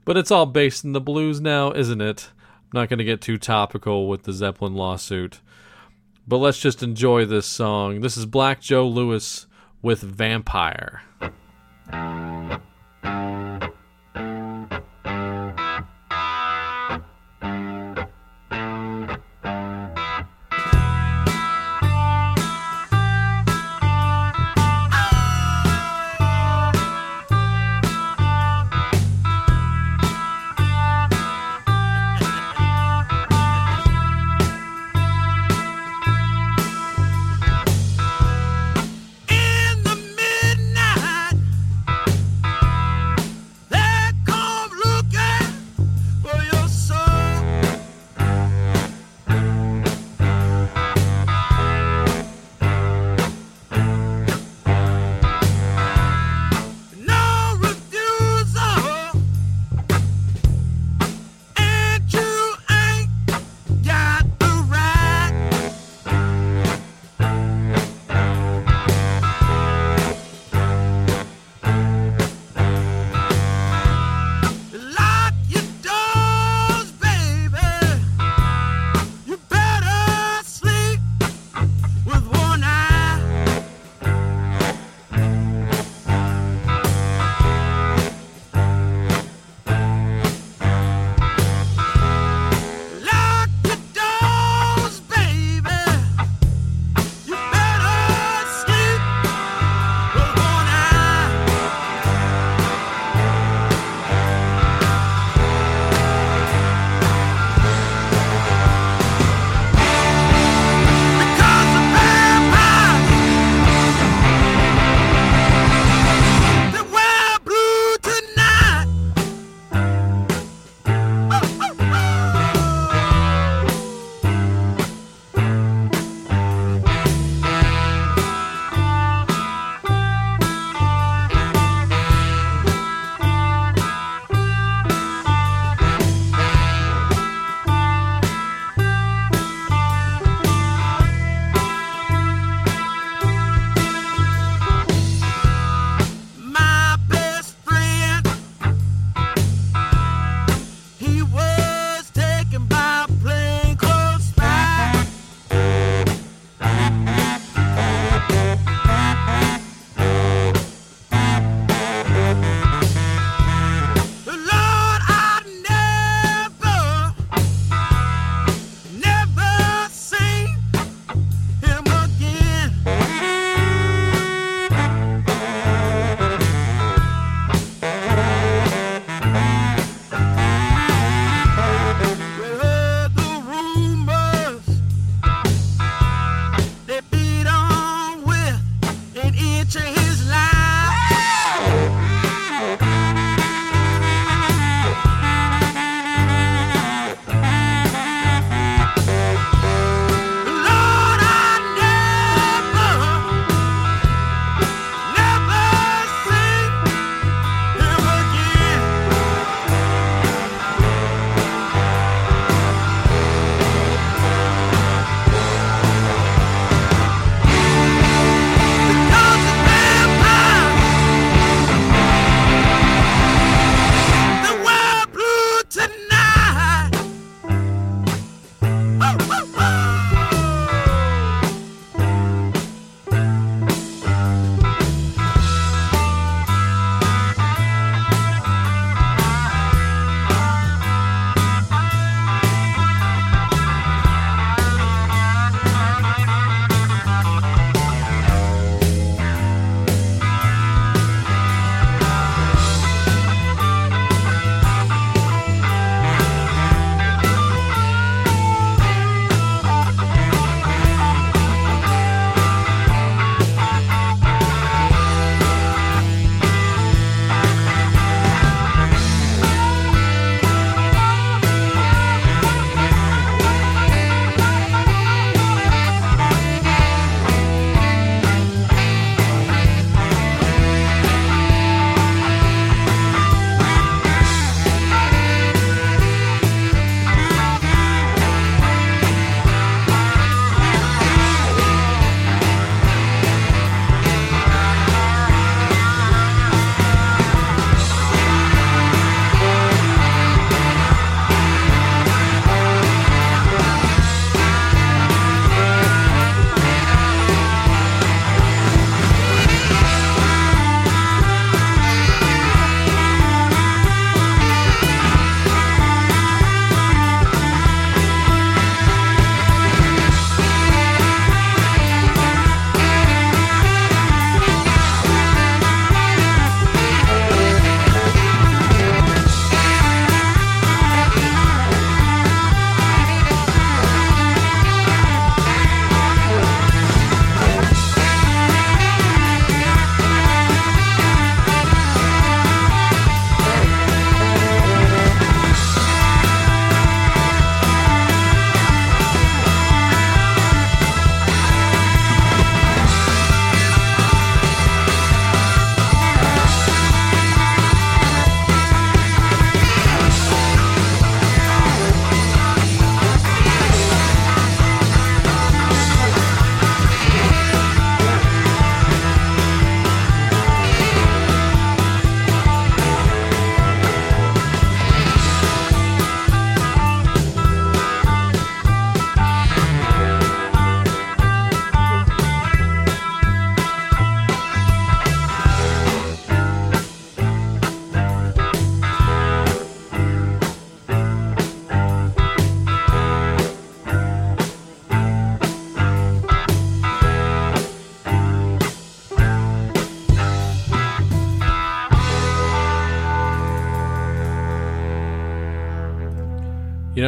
But 0.03 0.17
it's 0.17 0.31
all 0.31 0.45
based 0.45 0.83
in 0.83 0.91
the 0.91 1.01
blues 1.01 1.39
now, 1.39 1.71
isn't 1.71 2.01
it? 2.01 2.29
I'm 2.35 2.81
not 2.81 2.89
going 2.89 2.99
to 2.99 3.05
get 3.05 3.21
too 3.21 3.37
topical 3.37 4.09
with 4.09 4.23
the 4.23 4.33
Zeppelin 4.33 4.75
lawsuit. 4.75 5.39
But 6.27 6.37
let's 6.37 6.59
just 6.59 6.83
enjoy 6.83 7.25
this 7.25 7.45
song. 7.45 8.01
This 8.01 8.17
is 8.17 8.25
Black 8.25 8.59
Joe 8.59 8.87
Lewis 8.87 9.47
with 9.81 10.01
Vampire. 10.01 11.03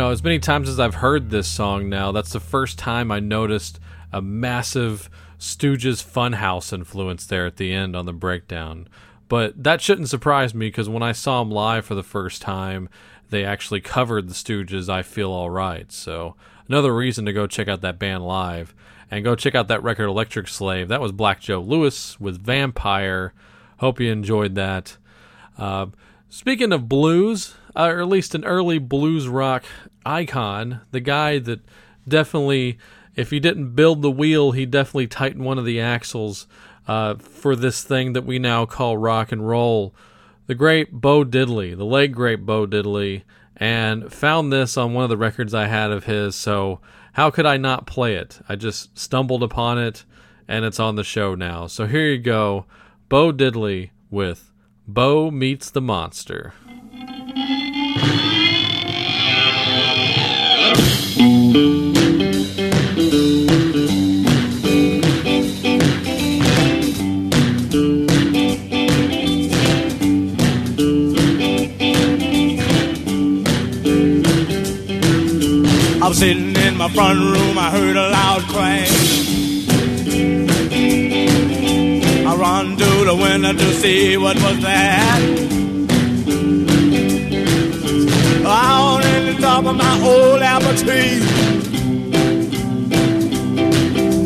Know, 0.07 0.13
as 0.13 0.23
many 0.23 0.39
times 0.39 0.69
as 0.69 0.79
I've 0.79 0.95
heard 0.95 1.29
this 1.29 1.47
song 1.47 1.89
now, 1.89 2.11
that's 2.11 2.31
the 2.31 2.39
first 2.39 2.79
time 2.79 3.11
I 3.11 3.19
noticed 3.19 3.79
a 4.13 4.21
massive 4.21 5.09
Stooges 5.37 6.03
Funhouse 6.03 6.71
influence 6.71 7.25
there 7.25 7.45
at 7.45 7.57
the 7.57 7.73
end 7.73 7.95
on 7.95 8.05
the 8.05 8.13
breakdown. 8.13 8.87
But 9.27 9.61
that 9.61 9.81
shouldn't 9.81 10.09
surprise 10.09 10.53
me 10.53 10.67
because 10.67 10.87
when 10.87 11.03
I 11.03 11.11
saw 11.11 11.43
them 11.43 11.51
live 11.51 11.85
for 11.85 11.95
the 11.95 12.03
first 12.03 12.41
time, 12.41 12.87
they 13.29 13.43
actually 13.43 13.81
covered 13.81 14.29
the 14.29 14.33
Stooges' 14.33 14.87
I 14.87 15.03
Feel 15.03 15.31
Alright. 15.31 15.91
So, 15.91 16.35
another 16.69 16.95
reason 16.95 17.25
to 17.25 17.33
go 17.33 17.45
check 17.45 17.67
out 17.67 17.81
that 17.81 17.99
band 17.99 18.25
live. 18.25 18.73
And 19.11 19.23
go 19.23 19.35
check 19.35 19.55
out 19.55 19.67
that 19.67 19.83
record, 19.83 20.07
Electric 20.07 20.47
Slave. 20.47 20.87
That 20.87 21.01
was 21.01 21.11
Black 21.11 21.39
Joe 21.41 21.61
Lewis 21.61 22.19
with 22.19 22.41
Vampire. 22.41 23.33
Hope 23.79 23.99
you 23.99 24.11
enjoyed 24.11 24.55
that. 24.55 24.97
Uh, 25.57 25.87
speaking 26.29 26.71
of 26.71 26.89
blues, 26.89 27.55
uh, 27.77 27.89
or 27.89 28.01
at 28.01 28.07
least 28.07 28.33
an 28.33 28.43
early 28.43 28.79
blues 28.79 29.27
rock 29.27 29.63
icon, 30.05 30.81
the 30.91 30.99
guy 30.99 31.37
that 31.37 31.59
definitely, 32.07 32.79
if 33.15 33.29
he 33.29 33.39
didn't 33.39 33.75
build 33.75 34.01
the 34.01 34.11
wheel, 34.11 34.51
he 34.51 34.65
definitely 34.65 35.07
tightened 35.07 35.45
one 35.45 35.59
of 35.59 35.65
the 35.65 35.79
axles 35.79 36.47
uh, 36.87 37.15
for 37.15 37.55
this 37.55 37.83
thing 37.83 38.13
that 38.13 38.25
we 38.25 38.39
now 38.39 38.65
call 38.65 38.97
rock 38.97 39.31
and 39.31 39.47
roll. 39.47 39.93
The 40.47 40.55
great 40.55 40.91
Bo 40.91 41.23
Diddley, 41.23 41.77
the 41.77 41.85
late 41.85 42.13
great 42.13 42.45
Bo 42.45 42.65
Diddley, 42.65 43.23
and 43.55 44.11
found 44.11 44.51
this 44.51 44.75
on 44.75 44.93
one 44.93 45.03
of 45.03 45.09
the 45.09 45.17
records 45.17 45.53
I 45.53 45.67
had 45.67 45.91
of 45.91 46.05
his, 46.05 46.35
so 46.35 46.79
how 47.13 47.29
could 47.29 47.45
I 47.45 47.57
not 47.57 47.85
play 47.85 48.15
it? 48.15 48.39
I 48.47 48.55
just 48.55 48.97
stumbled 48.97 49.43
upon 49.43 49.77
it, 49.77 50.03
and 50.47 50.65
it's 50.65 50.79
on 50.79 50.95
the 50.95 51.03
show 51.03 51.35
now. 51.35 51.67
So 51.67 51.85
here 51.85 52.07
you 52.07 52.17
go 52.17 52.65
Bo 53.09 53.31
Diddley 53.31 53.91
with 54.09 54.51
Bo 54.87 55.29
Meets 55.29 55.69
the 55.69 55.81
Monster. 55.81 56.53
I 61.19 61.21
was 76.09 76.19
sitting 76.19 76.55
in 76.55 76.77
my 76.77 76.87
front 76.89 77.19
room, 77.19 77.57
I 77.57 77.71
heard 77.71 77.97
a 77.97 78.09
loud 78.11 78.43
crash. 78.43 79.27
I 82.27 82.35
run 82.35 82.77
to 82.77 83.05
the 83.05 83.15
window 83.15 83.53
to 83.53 83.73
see 83.73 84.17
what 84.17 84.35
was 84.35 84.59
that. 84.61 85.76
Out 88.49 89.03
in 89.03 89.25
the 89.25 89.41
top 89.41 89.65
of 89.65 89.75
my 89.75 90.01
old 90.01 90.41
apple 90.41 90.73
tree. 90.77 91.19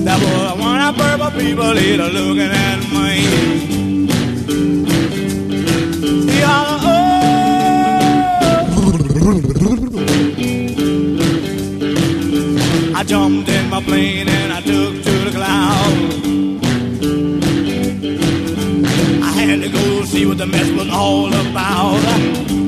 That 0.06 0.20
was 0.22 0.60
one 0.60 0.80
of 0.80 0.96
purple 0.96 1.32
people 1.40 1.76
here 1.76 1.98
looking 1.98 2.52
at 2.52 2.80
me. 2.94 3.26
He 6.32 6.40
hollered, 6.42 6.82
oh. 6.84 7.12
I 12.96 13.04
jumped 13.04 13.50
in 13.50 13.70
my 13.72 13.82
plane 13.82 14.30
and 14.30 14.54
I 14.54 14.62
took 14.62 15.04
to 15.04 15.12
the 15.26 15.32
clouds. 15.32 16.16
I 19.24 19.32
had 19.32 19.62
to 19.64 19.70
go 19.70 20.04
see 20.06 20.26
what 20.28 20.38
the 20.38 20.46
mess 20.46 20.70
was 20.72 20.90
all 20.92 21.34
about. 21.34 22.61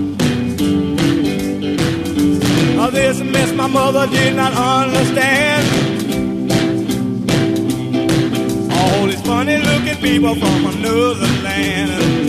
Oh, 2.86 2.92
this 2.92 3.22
mess 3.22 3.54
my 3.54 3.66
mother 3.66 4.06
did 4.08 4.36
not 4.36 4.52
understand. 4.52 5.64
All 8.74 9.08
these 9.08 9.22
funny 9.22 9.58
looking 9.58 10.02
people 10.02 10.36
from 10.36 10.66
another 10.66 11.28
land. 11.44 12.23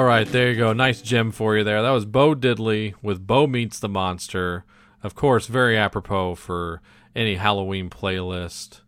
All 0.00 0.06
right, 0.06 0.26
there 0.26 0.50
you 0.50 0.56
go. 0.56 0.72
Nice 0.72 1.02
gem 1.02 1.30
for 1.30 1.58
you 1.58 1.62
there. 1.62 1.82
That 1.82 1.90
was 1.90 2.06
Bo 2.06 2.34
Diddley 2.34 2.94
with 3.02 3.26
Bo 3.26 3.46
Meets 3.46 3.78
the 3.78 3.86
Monster. 3.86 4.64
Of 5.02 5.14
course, 5.14 5.46
very 5.46 5.76
apropos 5.76 6.36
for 6.36 6.80
any 7.14 7.34
Halloween 7.34 7.90
playlist. 7.90 8.80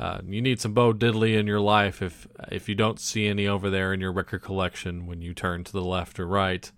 Uh, 0.00 0.18
you 0.26 0.42
need 0.42 0.60
some 0.60 0.72
Bo 0.72 0.92
Diddley 0.92 1.38
in 1.38 1.46
your 1.46 1.60
life 1.60 2.02
if 2.02 2.26
if 2.50 2.68
you 2.68 2.74
don't 2.74 2.98
see 2.98 3.28
any 3.28 3.46
over 3.46 3.70
there 3.70 3.92
in 3.92 4.00
your 4.00 4.10
record 4.10 4.42
collection 4.42 5.06
when 5.06 5.22
you 5.22 5.32
turn 5.32 5.62
to 5.62 5.70
the 5.70 5.80
left 5.80 6.18
or 6.18 6.26
right. 6.26 6.72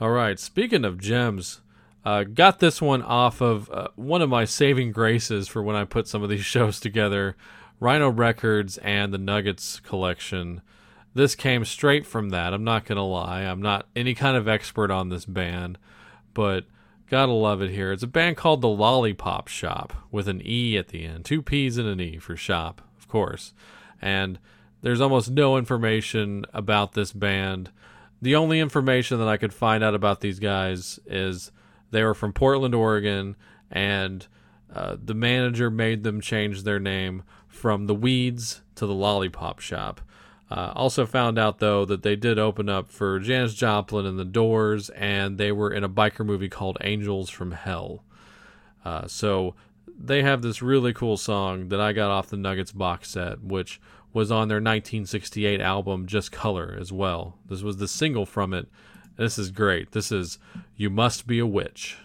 All 0.00 0.10
right, 0.10 0.40
speaking 0.40 0.84
of 0.84 0.98
gems, 0.98 1.60
uh, 2.04 2.24
got 2.24 2.58
this 2.58 2.82
one 2.82 3.02
off 3.02 3.40
of 3.40 3.70
uh, 3.70 3.86
one 3.94 4.20
of 4.20 4.28
my 4.28 4.44
saving 4.44 4.90
graces 4.90 5.46
for 5.46 5.62
when 5.62 5.76
I 5.76 5.84
put 5.84 6.08
some 6.08 6.24
of 6.24 6.28
these 6.28 6.44
shows 6.44 6.80
together 6.80 7.36
Rhino 7.78 8.10
Records 8.10 8.78
and 8.78 9.14
the 9.14 9.18
Nuggets 9.18 9.78
collection. 9.78 10.60
This 11.14 11.34
came 11.34 11.64
straight 11.64 12.06
from 12.06 12.30
that. 12.30 12.54
I'm 12.54 12.64
not 12.64 12.84
going 12.84 12.96
to 12.96 13.02
lie. 13.02 13.42
I'm 13.42 13.60
not 13.60 13.86
any 13.96 14.14
kind 14.14 14.36
of 14.36 14.46
expert 14.46 14.90
on 14.90 15.08
this 15.08 15.24
band, 15.24 15.78
but 16.34 16.64
gotta 17.10 17.32
love 17.32 17.60
it 17.60 17.70
here. 17.70 17.92
It's 17.92 18.04
a 18.04 18.06
band 18.06 18.36
called 18.36 18.60
The 18.60 18.68
Lollipop 18.68 19.48
Shoppe 19.48 19.92
with 20.12 20.28
an 20.28 20.40
E 20.44 20.78
at 20.78 20.88
the 20.88 21.04
end. 21.04 21.24
Two 21.24 21.42
P's 21.42 21.76
and 21.76 21.88
an 21.88 22.00
E 22.00 22.18
for 22.18 22.36
shop, 22.36 22.80
of 22.98 23.08
course. 23.08 23.52
And 24.00 24.38
there's 24.82 25.00
almost 25.00 25.30
no 25.30 25.56
information 25.56 26.46
about 26.54 26.92
this 26.92 27.12
band. 27.12 27.70
The 28.22 28.36
only 28.36 28.60
information 28.60 29.18
that 29.18 29.28
I 29.28 29.36
could 29.36 29.52
find 29.52 29.82
out 29.82 29.94
about 29.94 30.20
these 30.20 30.38
guys 30.38 31.00
is 31.04 31.50
they 31.90 32.04
were 32.04 32.14
from 32.14 32.32
Portland, 32.32 32.74
Oregon, 32.74 33.34
and 33.70 34.26
uh, 34.72 34.96
the 35.02 35.14
manager 35.14 35.68
made 35.68 36.04
them 36.04 36.20
change 36.20 36.62
their 36.62 36.78
name 36.78 37.24
from 37.48 37.86
The 37.86 37.94
Weeds 37.94 38.62
to 38.76 38.86
The 38.86 38.94
Lollipop 38.94 39.58
Shoppe. 39.58 40.00
Uh, 40.50 40.72
also 40.74 41.06
found 41.06 41.38
out 41.38 41.60
though 41.60 41.84
that 41.84 42.02
they 42.02 42.16
did 42.16 42.38
open 42.38 42.68
up 42.68 42.90
for 42.90 43.20
Janis 43.20 43.54
Joplin 43.54 44.04
and 44.04 44.18
the 44.18 44.24
Doors, 44.24 44.90
and 44.90 45.38
they 45.38 45.52
were 45.52 45.72
in 45.72 45.84
a 45.84 45.88
biker 45.88 46.26
movie 46.26 46.48
called 46.48 46.76
Angels 46.80 47.30
from 47.30 47.52
Hell. 47.52 48.02
Uh, 48.84 49.06
so 49.06 49.54
they 49.86 50.22
have 50.22 50.42
this 50.42 50.62
really 50.62 50.92
cool 50.92 51.16
song 51.16 51.68
that 51.68 51.80
I 51.80 51.92
got 51.92 52.10
off 52.10 52.28
the 52.28 52.36
Nuggets 52.36 52.72
box 52.72 53.10
set, 53.10 53.42
which 53.42 53.80
was 54.12 54.32
on 54.32 54.48
their 54.48 54.56
1968 54.56 55.60
album 55.60 56.06
Just 56.06 56.32
Color 56.32 56.76
as 56.80 56.92
well. 56.92 57.38
This 57.48 57.62
was 57.62 57.76
the 57.76 57.86
single 57.86 58.26
from 58.26 58.52
it. 58.52 58.68
This 59.16 59.38
is 59.38 59.50
great. 59.50 59.92
This 59.92 60.10
is 60.10 60.38
You 60.76 60.90
Must 60.90 61.26
Be 61.26 61.38
a 61.38 61.46
Witch. 61.46 61.98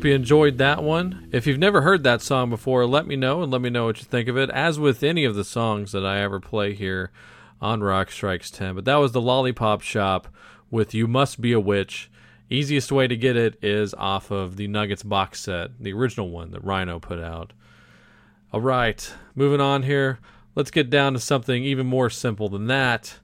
Hope 0.00 0.06
you 0.06 0.14
enjoyed 0.14 0.56
that 0.56 0.82
one. 0.82 1.28
If 1.30 1.46
you've 1.46 1.58
never 1.58 1.82
heard 1.82 2.04
that 2.04 2.22
song 2.22 2.48
before, 2.48 2.86
let 2.86 3.06
me 3.06 3.16
know 3.16 3.42
and 3.42 3.52
let 3.52 3.60
me 3.60 3.68
know 3.68 3.84
what 3.84 3.98
you 3.98 4.04
think 4.04 4.28
of 4.28 4.38
it, 4.38 4.48
as 4.48 4.80
with 4.80 5.02
any 5.02 5.26
of 5.26 5.34
the 5.34 5.44
songs 5.44 5.92
that 5.92 6.06
I 6.06 6.20
ever 6.22 6.40
play 6.40 6.72
here 6.72 7.10
on 7.60 7.82
Rock 7.82 8.10
Strikes 8.10 8.50
10. 8.50 8.76
But 8.76 8.86
that 8.86 8.96
was 8.96 9.12
the 9.12 9.20
Lollipop 9.20 9.82
Shoppe 9.82 10.28
with 10.70 10.94
You 10.94 11.06
Must 11.06 11.42
Be 11.42 11.52
a 11.52 11.60
Witch. 11.60 12.10
Easiest 12.48 12.90
way 12.90 13.08
to 13.08 13.14
get 13.14 13.36
it 13.36 13.62
is 13.62 13.92
off 13.92 14.30
of 14.30 14.56
the 14.56 14.68
Nuggets 14.68 15.02
box 15.02 15.40
set, 15.40 15.72
the 15.78 15.92
original 15.92 16.30
one 16.30 16.50
that 16.52 16.64
Rhino 16.64 16.98
put 16.98 17.20
out. 17.20 17.52
All 18.54 18.62
right, 18.62 19.12
moving 19.34 19.60
on 19.60 19.82
here. 19.82 20.18
Let's 20.54 20.70
get 20.70 20.88
down 20.88 21.12
to 21.12 21.20
something 21.20 21.62
even 21.62 21.86
more 21.86 22.08
simple 22.08 22.48
than 22.48 22.68
that. 22.68 23.18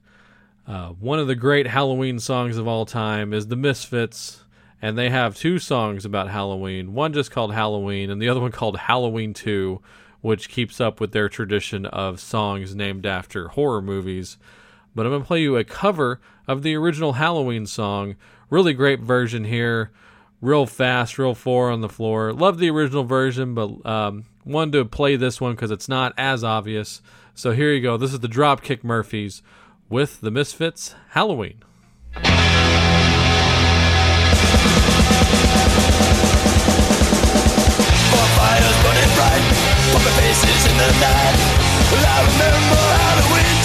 Uh, 0.67 0.89
one 0.89 1.17
of 1.17 1.25
the 1.25 1.33
great 1.33 1.65
Halloween 1.65 2.19
songs 2.19 2.55
of 2.55 2.67
all 2.67 2.85
time 2.85 3.33
is 3.33 3.47
The 3.47 3.55
Misfits, 3.55 4.43
and 4.81 4.97
they 4.97 5.09
have 5.09 5.35
two 5.35 5.59
songs 5.59 6.05
about 6.05 6.29
Halloween. 6.29 6.93
One 6.93 7.13
just 7.13 7.31
called 7.31 7.53
Halloween, 7.53 8.09
and 8.09 8.21
the 8.21 8.29
other 8.29 8.39
one 8.39 8.51
called 8.51 8.77
Halloween 8.77 9.33
2, 9.33 9.81
which 10.21 10.49
keeps 10.49 10.79
up 10.79 10.99
with 10.99 11.11
their 11.11 11.29
tradition 11.29 11.85
of 11.85 12.19
songs 12.19 12.75
named 12.75 13.05
after 13.05 13.49
horror 13.49 13.81
movies. 13.81 14.37
But 14.93 15.05
I'm 15.05 15.11
going 15.11 15.21
to 15.21 15.27
play 15.27 15.41
you 15.41 15.57
a 15.57 15.63
cover 15.63 16.19
of 16.47 16.63
the 16.63 16.75
original 16.75 17.13
Halloween 17.13 17.65
song. 17.65 18.15
Really 18.49 18.73
great 18.73 18.99
version 18.99 19.45
here. 19.45 19.91
Real 20.41 20.65
fast, 20.65 21.17
real 21.17 21.33
four 21.33 21.71
on 21.71 21.81
the 21.81 21.89
floor. 21.89 22.31
Love 22.31 22.59
the 22.59 22.69
original 22.69 23.03
version, 23.03 23.55
but 23.55 23.83
um, 23.85 24.25
wanted 24.45 24.73
to 24.73 24.85
play 24.85 25.15
this 25.15 25.41
one 25.41 25.53
because 25.53 25.71
it's 25.71 25.89
not 25.89 26.13
as 26.17 26.43
obvious. 26.43 27.01
So 27.33 27.51
here 27.51 27.73
you 27.73 27.81
go. 27.81 27.97
This 27.97 28.13
is 28.13 28.19
the 28.19 28.27
Dropkick 28.27 28.83
Murphys 28.83 29.41
with 29.89 30.21
the 30.21 30.31
Misfits 30.31 30.95
Halloween. 31.09 31.63
Faces 40.41 40.71
in 40.71 40.77
the 40.77 40.91
night. 40.99 41.39
I 42.05 42.19
remember 42.29 42.83
Halloween 43.01 43.56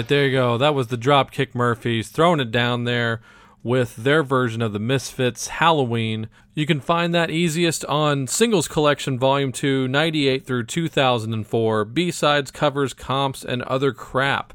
right, 0.00 0.08
there 0.08 0.24
you 0.24 0.32
go. 0.32 0.56
That 0.56 0.74
was 0.74 0.86
the 0.86 0.96
Dropkick 0.96 1.54
Murphys 1.54 2.08
throwing 2.08 2.40
it 2.40 2.50
down 2.50 2.84
there 2.84 3.20
with 3.62 3.96
their 3.96 4.22
version 4.22 4.62
of 4.62 4.72
the 4.72 4.78
Misfits 4.78 5.48
Halloween. 5.48 6.30
You 6.54 6.64
can 6.64 6.80
find 6.80 7.14
that 7.14 7.30
easiest 7.30 7.84
on 7.84 8.26
Singles 8.26 8.66
Collection 8.66 9.18
Volume 9.18 9.52
2, 9.52 9.88
98 9.88 10.46
through 10.46 10.64
2004, 10.64 11.84
B-sides, 11.84 12.50
covers, 12.50 12.94
comps, 12.94 13.44
and 13.44 13.62
other 13.64 13.92
crap. 13.92 14.54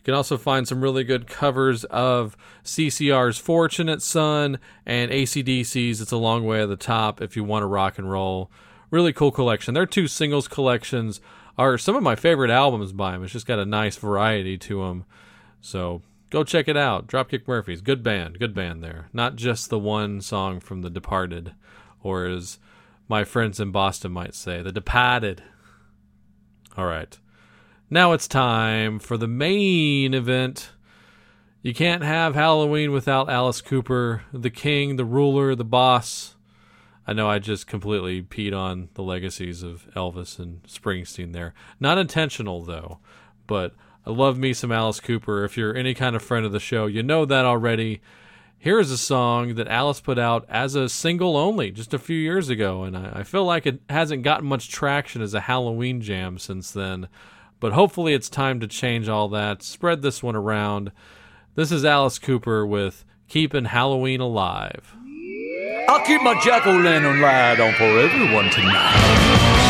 You 0.00 0.04
can 0.04 0.14
also 0.14 0.36
find 0.36 0.68
some 0.68 0.82
really 0.82 1.02
good 1.02 1.26
covers 1.26 1.84
of 1.84 2.36
CCR's 2.62 3.38
Fortunate 3.38 4.02
Son 4.02 4.58
and 4.84 5.10
ACDC's 5.10 6.02
It's 6.02 6.12
a 6.12 6.18
Long 6.18 6.44
Way 6.44 6.60
to 6.60 6.66
the 6.66 6.76
Top 6.76 7.22
if 7.22 7.36
you 7.36 7.44
want 7.44 7.62
to 7.62 7.66
rock 7.68 7.96
and 7.96 8.10
roll. 8.10 8.50
Really 8.90 9.14
cool 9.14 9.30
collection. 9.30 9.72
There 9.72 9.82
are 9.82 9.86
two 9.86 10.08
singles 10.08 10.46
collections 10.46 11.22
are 11.56 11.78
some 11.78 11.96
of 11.96 12.02
my 12.02 12.16
favorite 12.16 12.50
albums 12.50 12.92
by 12.92 13.14
him. 13.14 13.24
It's 13.24 13.32
just 13.32 13.46
got 13.46 13.58
a 13.58 13.64
nice 13.64 13.96
variety 13.96 14.58
to 14.58 14.84
them. 14.84 15.04
So 15.60 16.02
go 16.30 16.44
check 16.44 16.68
it 16.68 16.76
out. 16.76 17.06
Dropkick 17.06 17.46
Murphys, 17.46 17.80
good 17.80 18.02
band, 18.02 18.38
good 18.38 18.54
band 18.54 18.82
there. 18.82 19.08
Not 19.12 19.36
just 19.36 19.70
the 19.70 19.78
one 19.78 20.20
song 20.20 20.60
from 20.60 20.82
The 20.82 20.90
Departed, 20.90 21.54
or 22.02 22.26
as 22.26 22.58
my 23.08 23.24
friends 23.24 23.60
in 23.60 23.70
Boston 23.70 24.12
might 24.12 24.34
say, 24.34 24.62
The 24.62 24.72
Departed. 24.72 25.42
All 26.76 26.86
right. 26.86 27.18
Now 27.88 28.12
it's 28.12 28.26
time 28.26 28.98
for 28.98 29.16
the 29.16 29.28
main 29.28 30.14
event. 30.14 30.72
You 31.62 31.72
can't 31.72 32.02
have 32.02 32.34
Halloween 32.34 32.92
without 32.92 33.30
Alice 33.30 33.60
Cooper, 33.60 34.24
the 34.32 34.50
king, 34.50 34.96
the 34.96 35.04
ruler, 35.04 35.54
the 35.54 35.64
boss. 35.64 36.33
I 37.06 37.12
know 37.12 37.28
I 37.28 37.38
just 37.38 37.66
completely 37.66 38.22
peed 38.22 38.56
on 38.56 38.88
the 38.94 39.02
legacies 39.02 39.62
of 39.62 39.86
Elvis 39.94 40.38
and 40.38 40.62
Springsteen 40.64 41.32
there. 41.32 41.52
Not 41.78 41.98
intentional, 41.98 42.62
though, 42.62 42.98
but 43.46 43.74
I 44.06 44.10
love 44.10 44.38
me 44.38 44.52
some 44.52 44.72
Alice 44.72 45.00
Cooper. 45.00 45.44
If 45.44 45.56
you're 45.56 45.76
any 45.76 45.94
kind 45.94 46.16
of 46.16 46.22
friend 46.22 46.46
of 46.46 46.52
the 46.52 46.60
show, 46.60 46.86
you 46.86 47.02
know 47.02 47.24
that 47.24 47.44
already. 47.44 48.00
Here 48.58 48.78
is 48.78 48.90
a 48.90 48.96
song 48.96 49.56
that 49.56 49.68
Alice 49.68 50.00
put 50.00 50.18
out 50.18 50.46
as 50.48 50.74
a 50.74 50.88
single 50.88 51.36
only 51.36 51.70
just 51.70 51.92
a 51.92 51.98
few 51.98 52.16
years 52.16 52.48
ago, 52.48 52.84
and 52.84 52.96
I, 52.96 53.12
I 53.16 53.22
feel 53.22 53.44
like 53.44 53.66
it 53.66 53.80
hasn't 53.90 54.22
gotten 54.22 54.46
much 54.46 54.70
traction 54.70 55.20
as 55.20 55.34
a 55.34 55.40
Halloween 55.40 56.00
jam 56.00 56.38
since 56.38 56.70
then. 56.70 57.08
But 57.60 57.74
hopefully, 57.74 58.14
it's 58.14 58.30
time 58.30 58.60
to 58.60 58.66
change 58.66 59.08
all 59.08 59.28
that. 59.28 59.62
Spread 59.62 60.00
this 60.00 60.22
one 60.22 60.36
around. 60.36 60.92
This 61.54 61.70
is 61.70 61.84
Alice 61.84 62.18
Cooper 62.18 62.66
with 62.66 63.04
Keeping 63.28 63.66
Halloween 63.66 64.20
Alive. 64.20 64.94
I'll 65.86 66.00
keep 66.00 66.22
my 66.22 66.34
jack 66.42 66.66
o' 66.66 66.70
lantern 66.72 67.20
light 67.20 67.60
on 67.60 67.74
for 67.74 67.98
everyone 68.00 68.48
tonight. 68.50 69.63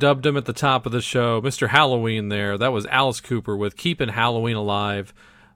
Dubbed 0.00 0.26
him 0.26 0.36
at 0.36 0.46
the 0.46 0.52
top 0.52 0.86
of 0.86 0.92
the 0.92 1.00
show, 1.00 1.40
Mr. 1.40 1.68
Halloween 1.68 2.28
there. 2.28 2.58
That 2.58 2.72
was 2.72 2.86
Alice 2.86 3.20
Cooper 3.20 3.56
with 3.56 3.76
Keeping 3.76 4.08
Halloween 4.08 4.56
Alive. 4.56 5.14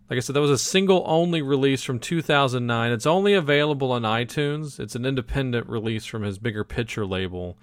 Like 0.09 0.19
I 0.19 0.21
said, 0.21 0.37
that 0.37 0.41
was 0.41 0.51
a 0.51 0.59
single 0.59 1.03
only 1.07 1.43
release 1.43 1.83
from 1.83 1.99
2009. 1.99 2.93
It's 2.93 3.07
only 3.07 3.35
available 3.35 3.91
on 3.91 4.03
iTunes. 4.03 4.79
It's 4.79 4.95
an 4.95 5.07
independent 5.07 5.69
release 5.69 6.05
from 6.05 6.23
his 6.23 6.39
bigger 6.39 6.63
picture 6.63 7.07
label. 7.07 7.57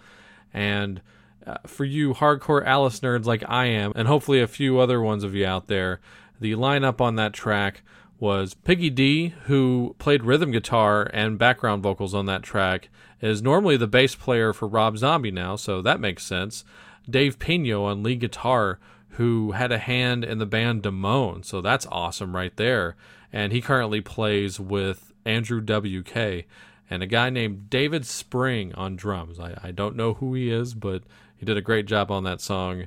And 0.54 1.02
uh, 1.46 1.58
for 1.66 1.86
you 1.86 2.16
hardcore 2.16 2.66
Alice 2.66 3.00
nerds 3.00 3.26
like 3.26 3.44
I 3.48 3.68
am, 3.68 3.94
and 3.96 4.08
hopefully 4.08 4.42
a 4.42 4.48
few 4.48 4.80
other 4.80 5.00
ones 5.00 5.24
of 5.24 5.36
you 5.36 5.46
out 5.46 5.68
there, 5.68 6.02
the 6.40 6.54
lineup 6.54 7.00
on 7.00 7.16
that 7.16 7.34
track 7.34 7.84
was 8.22 8.54
Piggy 8.54 8.92
D, 8.92 9.34
who 9.46 9.96
played 9.98 10.24
rhythm 10.24 10.52
guitar 10.52 11.10
and 11.12 11.40
background 11.40 11.82
vocals 11.82 12.14
on 12.14 12.28
that 12.28 12.44
track, 12.44 12.90
is 13.20 13.42
normally 13.42 13.78
the 13.78 13.88
bass 13.88 14.14
player 14.14 14.54
for 14.54 14.68
Rob 14.68 14.96
Zombie 14.96 15.32
now, 15.32 15.56
so 15.56 15.82
that 15.82 16.00
makes 16.00 16.24
sense. 16.24 16.64
Dave 17.10 17.40
Pino 17.40 17.84
on 17.84 18.04
lead 18.04 18.20
guitar, 18.20 18.80
who 19.16 19.54
had 19.54 19.72
a 19.72 19.80
hand 19.80 20.24
in 20.24 20.38
the 20.38 20.46
band 20.46 20.84
Damone, 20.84 21.44
so 21.44 21.62
that's 21.62 21.88
awesome 21.92 22.36
right 22.36 22.56
there. 22.58 22.96
And 23.34 23.52
he 23.52 23.60
currently 23.60 24.02
plays 24.02 24.60
with 24.60 25.12
Andrew 25.26 25.60
WK 25.60 26.46
and 26.92 27.02
a 27.02 27.08
guy 27.08 27.32
named 27.32 27.72
David 27.72 28.06
Spring 28.06 28.72
on 28.76 28.96
drums. 28.96 29.40
I, 29.40 29.58
I 29.64 29.72
don't 29.72 29.96
know 29.96 30.14
who 30.16 30.36
he 30.36 30.52
is, 30.52 30.76
but 30.76 31.02
he 31.36 31.46
did 31.46 31.58
a 31.58 31.62
great 31.62 31.88
job 31.88 32.12
on 32.12 32.24
that 32.26 32.40
song. 32.40 32.86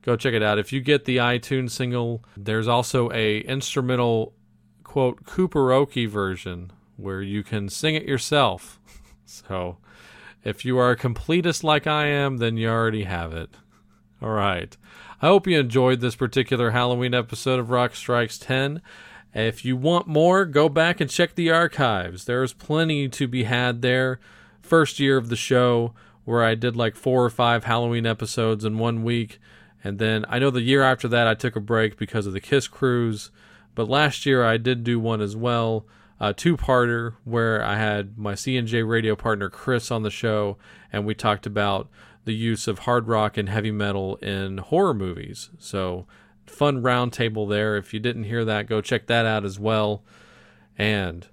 Go 0.00 0.16
check 0.16 0.32
it 0.32 0.42
out. 0.42 0.58
If 0.58 0.72
you 0.72 0.80
get 0.80 1.04
the 1.04 1.18
iTunes 1.18 1.72
single, 1.72 2.24
there's 2.34 2.68
also 2.68 3.10
a 3.12 3.40
instrumental 3.40 4.32
quote 4.90 5.22
Cooperoke 5.24 6.08
version 6.08 6.72
where 6.96 7.22
you 7.22 7.44
can 7.44 7.68
sing 7.68 7.94
it 7.94 8.08
yourself. 8.08 8.80
So 9.24 9.76
if 10.42 10.64
you 10.64 10.76
are 10.78 10.90
a 10.90 10.96
completist 10.96 11.62
like 11.62 11.86
I 11.86 12.06
am, 12.06 12.38
then 12.38 12.56
you 12.56 12.68
already 12.68 13.04
have 13.04 13.32
it. 13.32 13.50
All 14.20 14.30
right. 14.30 14.76
I 15.22 15.28
hope 15.28 15.46
you 15.46 15.60
enjoyed 15.60 16.00
this 16.00 16.16
particular 16.16 16.72
Halloween 16.72 17.14
episode 17.14 17.60
of 17.60 17.70
Rock 17.70 17.94
Strikes 17.94 18.38
10. 18.38 18.82
If 19.32 19.64
you 19.64 19.76
want 19.76 20.08
more, 20.08 20.44
go 20.44 20.68
back 20.68 21.00
and 21.00 21.08
check 21.08 21.36
the 21.36 21.52
archives. 21.52 22.24
There's 22.24 22.52
plenty 22.52 23.08
to 23.10 23.28
be 23.28 23.44
had 23.44 23.82
there. 23.82 24.18
First 24.60 24.98
year 24.98 25.16
of 25.16 25.28
the 25.28 25.36
show, 25.36 25.94
where 26.24 26.42
I 26.42 26.56
did 26.56 26.74
like 26.74 26.96
four 26.96 27.24
or 27.24 27.30
five 27.30 27.62
Halloween 27.62 28.06
episodes 28.06 28.64
in 28.64 28.78
one 28.78 29.04
week. 29.04 29.38
And 29.84 30.00
then 30.00 30.24
I 30.28 30.40
know 30.40 30.50
the 30.50 30.60
year 30.60 30.82
after 30.82 31.06
that, 31.06 31.28
I 31.28 31.34
took 31.34 31.54
a 31.54 31.60
break 31.60 31.96
because 31.96 32.26
of 32.26 32.32
the 32.32 32.40
Kiss 32.40 32.66
Cruise. 32.66 33.30
But 33.74 33.88
last 33.88 34.26
year, 34.26 34.44
I 34.44 34.56
did 34.56 34.84
do 34.84 34.98
one 34.98 35.20
as 35.20 35.36
well 35.36 35.86
a 36.20 36.34
two-parter 36.34 37.14
where 37.24 37.64
I 37.64 37.76
had 37.76 38.18
my 38.18 38.34
CNJ 38.34 38.86
radio 38.86 39.16
partner 39.16 39.48
Chris 39.48 39.90
on 39.90 40.02
the 40.02 40.10
show, 40.10 40.58
and 40.92 41.06
we 41.06 41.14
talked 41.14 41.46
about 41.46 41.88
the 42.26 42.34
use 42.34 42.68
of 42.68 42.80
hard 42.80 43.08
rock 43.08 43.38
and 43.38 43.48
heavy 43.48 43.70
metal 43.70 44.16
in 44.16 44.58
horror 44.58 44.92
movies. 44.92 45.48
So 45.58 46.06
fun 46.46 46.82
roundtable 46.82 47.48
there. 47.48 47.76
If 47.78 47.94
you 47.94 48.00
didn't 48.00 48.24
hear 48.24 48.44
that, 48.44 48.66
go 48.66 48.82
check 48.82 49.06
that 49.06 49.24
out 49.24 49.46
as 49.46 49.58
well. 49.58 50.02
And 50.76 51.26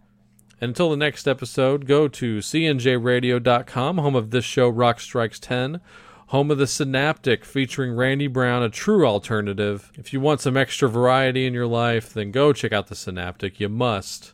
until 0.62 0.90
the 0.90 0.98
next 0.98 1.28
episode, 1.28 1.86
go 1.86 2.08
to 2.08 2.38
cnjradio.com, 2.38 3.98
home 3.98 4.16
of 4.16 4.32
this 4.32 4.46
show, 4.46 4.70
Rock 4.70 5.02
Strikes 5.02 5.40
10, 5.40 5.82
home 6.28 6.52
of 6.52 6.58
the 6.58 6.68
Synaptic 6.68 7.46
featuring 7.46 7.96
Randy 7.96 8.28
Brown, 8.28 8.62
a 8.62 8.70
true 8.70 9.06
alternative. 9.06 9.92
If 9.96 10.12
you 10.12 10.20
want 10.20 10.42
some 10.42 10.58
extra 10.58 10.90
variety 10.90 11.46
in 11.46 11.54
your 11.54 11.68
life, 11.68 12.14
then 12.14 12.32
go 12.32 12.52
check 12.52 12.74
out 12.74 12.88
the 12.88 12.96
Synaptic. 12.96 13.60
You 13.60 13.70
must. 13.70 14.34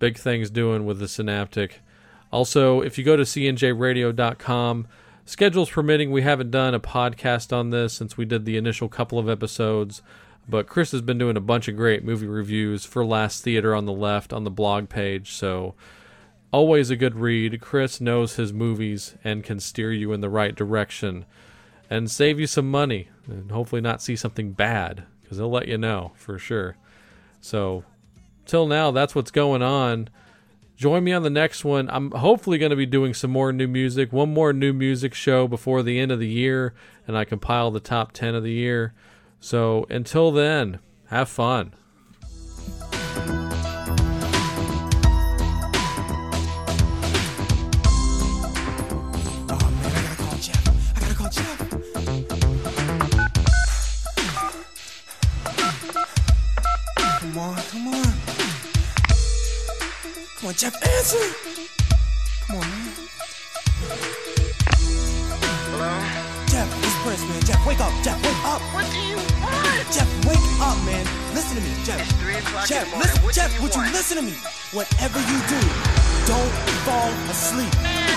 Big 0.00 0.18
things 0.18 0.50
doing 0.50 0.84
with 0.84 0.98
the 0.98 1.06
Synaptic. 1.06 1.80
Also, 2.32 2.80
if 2.80 2.98
you 2.98 3.04
go 3.04 3.16
to 3.16 3.22
cnjradio.com, 3.22 4.88
schedules 5.24 5.70
permitting, 5.70 6.10
we 6.10 6.22
haven't 6.22 6.50
done 6.50 6.74
a 6.74 6.80
podcast 6.80 7.56
on 7.56 7.70
this 7.70 7.92
since 7.92 8.16
we 8.16 8.24
did 8.24 8.44
the 8.44 8.56
initial 8.56 8.88
couple 8.88 9.18
of 9.18 9.28
episodes. 9.28 10.02
But 10.48 10.66
Chris 10.66 10.90
has 10.90 11.02
been 11.02 11.18
doing 11.18 11.36
a 11.36 11.40
bunch 11.40 11.68
of 11.68 11.76
great 11.76 12.04
movie 12.04 12.26
reviews 12.26 12.84
for 12.84 13.04
Last 13.04 13.44
Theater 13.44 13.76
on 13.76 13.84
the 13.84 13.92
left 13.92 14.32
on 14.32 14.42
the 14.42 14.50
blog 14.50 14.88
page. 14.88 15.30
So, 15.30 15.76
always 16.52 16.90
a 16.90 16.96
good 16.96 17.16
read. 17.16 17.60
Chris 17.60 18.00
knows 18.00 18.36
his 18.36 18.52
movies 18.52 19.16
and 19.24 19.42
can 19.42 19.58
steer 19.58 19.92
you 19.92 20.12
in 20.12 20.20
the 20.20 20.30
right 20.30 20.54
direction 20.54 21.24
and 21.90 22.10
save 22.10 22.38
you 22.38 22.46
some 22.46 22.70
money 22.70 23.08
and 23.26 23.50
hopefully 23.50 23.80
not 23.80 24.02
see 24.02 24.14
something 24.14 24.52
bad 24.52 25.04
because 25.22 25.38
he'll 25.38 25.50
let 25.50 25.68
you 25.68 25.78
know 25.78 26.12
for 26.14 26.38
sure. 26.38 26.76
So, 27.40 27.84
till 28.46 28.66
now, 28.66 28.90
that's 28.90 29.14
what's 29.14 29.30
going 29.30 29.62
on. 29.62 30.08
Join 30.76 31.04
me 31.04 31.12
on 31.12 31.22
the 31.22 31.30
next 31.30 31.64
one. 31.64 31.88
I'm 31.90 32.10
hopefully 32.12 32.58
going 32.58 32.70
to 32.70 32.76
be 32.76 32.86
doing 32.86 33.14
some 33.14 33.30
more 33.30 33.52
new 33.52 33.68
music, 33.68 34.12
one 34.12 34.32
more 34.32 34.52
new 34.52 34.72
music 34.72 35.14
show 35.14 35.46
before 35.46 35.82
the 35.82 35.98
end 35.98 36.12
of 36.12 36.18
the 36.18 36.28
year, 36.28 36.74
and 37.06 37.16
I 37.16 37.24
compile 37.24 37.70
the 37.70 37.80
top 37.80 38.12
10 38.12 38.34
of 38.34 38.42
the 38.42 38.52
year. 38.52 38.94
So 39.38 39.86
until 39.90 40.32
then, 40.32 40.80
have 41.06 41.28
fun. 41.28 41.74
on, 60.52 60.58
Jeff 60.58 60.74
answer. 60.82 61.18
Come 62.46 62.56
on, 62.56 62.68
man. 62.68 62.92
Hello? 65.72 65.90
Jeff, 66.48 66.68
it's 66.84 66.96
Prince, 67.02 67.24
man. 67.28 67.40
Jeff, 67.42 67.66
wake 67.66 67.80
up. 67.80 67.92
Jeff, 68.04 68.18
wake 68.22 68.44
up. 68.44 68.60
What 68.74 68.84
do 68.90 68.98
you 69.00 69.16
want? 69.16 69.92
Jeff, 69.92 70.08
wake 70.26 70.48
up, 70.60 70.76
man. 70.84 71.04
Listen 71.34 71.56
to 71.56 71.62
me, 71.62 71.72
Jeff. 71.84 72.00
It's 72.00 72.12
3 72.20 72.34
o'clock 72.36 72.66
Jeff, 72.66 72.84
in 72.84 72.90
the 72.90 72.96
morning. 72.96 73.12
Listen, 73.12 73.32
Jeff, 73.32 73.54
you 73.54 73.62
would 73.62 73.72
want? 73.72 73.86
you 73.88 73.92
listen 73.92 74.16
to 74.18 74.24
me? 74.24 74.36
Whatever 74.72 75.20
you 75.20 75.38
do, 75.48 75.60
don't 76.28 76.54
fall 76.84 77.12
asleep. 77.32 77.72
Man. 77.82 78.12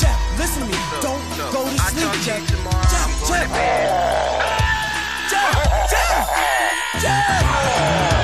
Jeff, 0.00 0.18
listen 0.38 0.62
to 0.64 0.68
me. 0.68 0.76
No, 0.76 1.00
don't 1.02 1.24
no. 1.36 1.52
go 1.52 1.64
to 1.64 1.78
sleep, 1.92 2.08
I 2.08 2.20
Jeff. 2.24 2.40
You 2.40 2.56
tomorrow. 2.56 2.88
Jeff, 2.88 3.10
Jeff. 3.28 3.48
To 5.28 5.36
Jeff, 5.36 5.52
Jeff, 5.90 6.24
Jeff. 7.00 7.40
Jeff. 7.44 8.15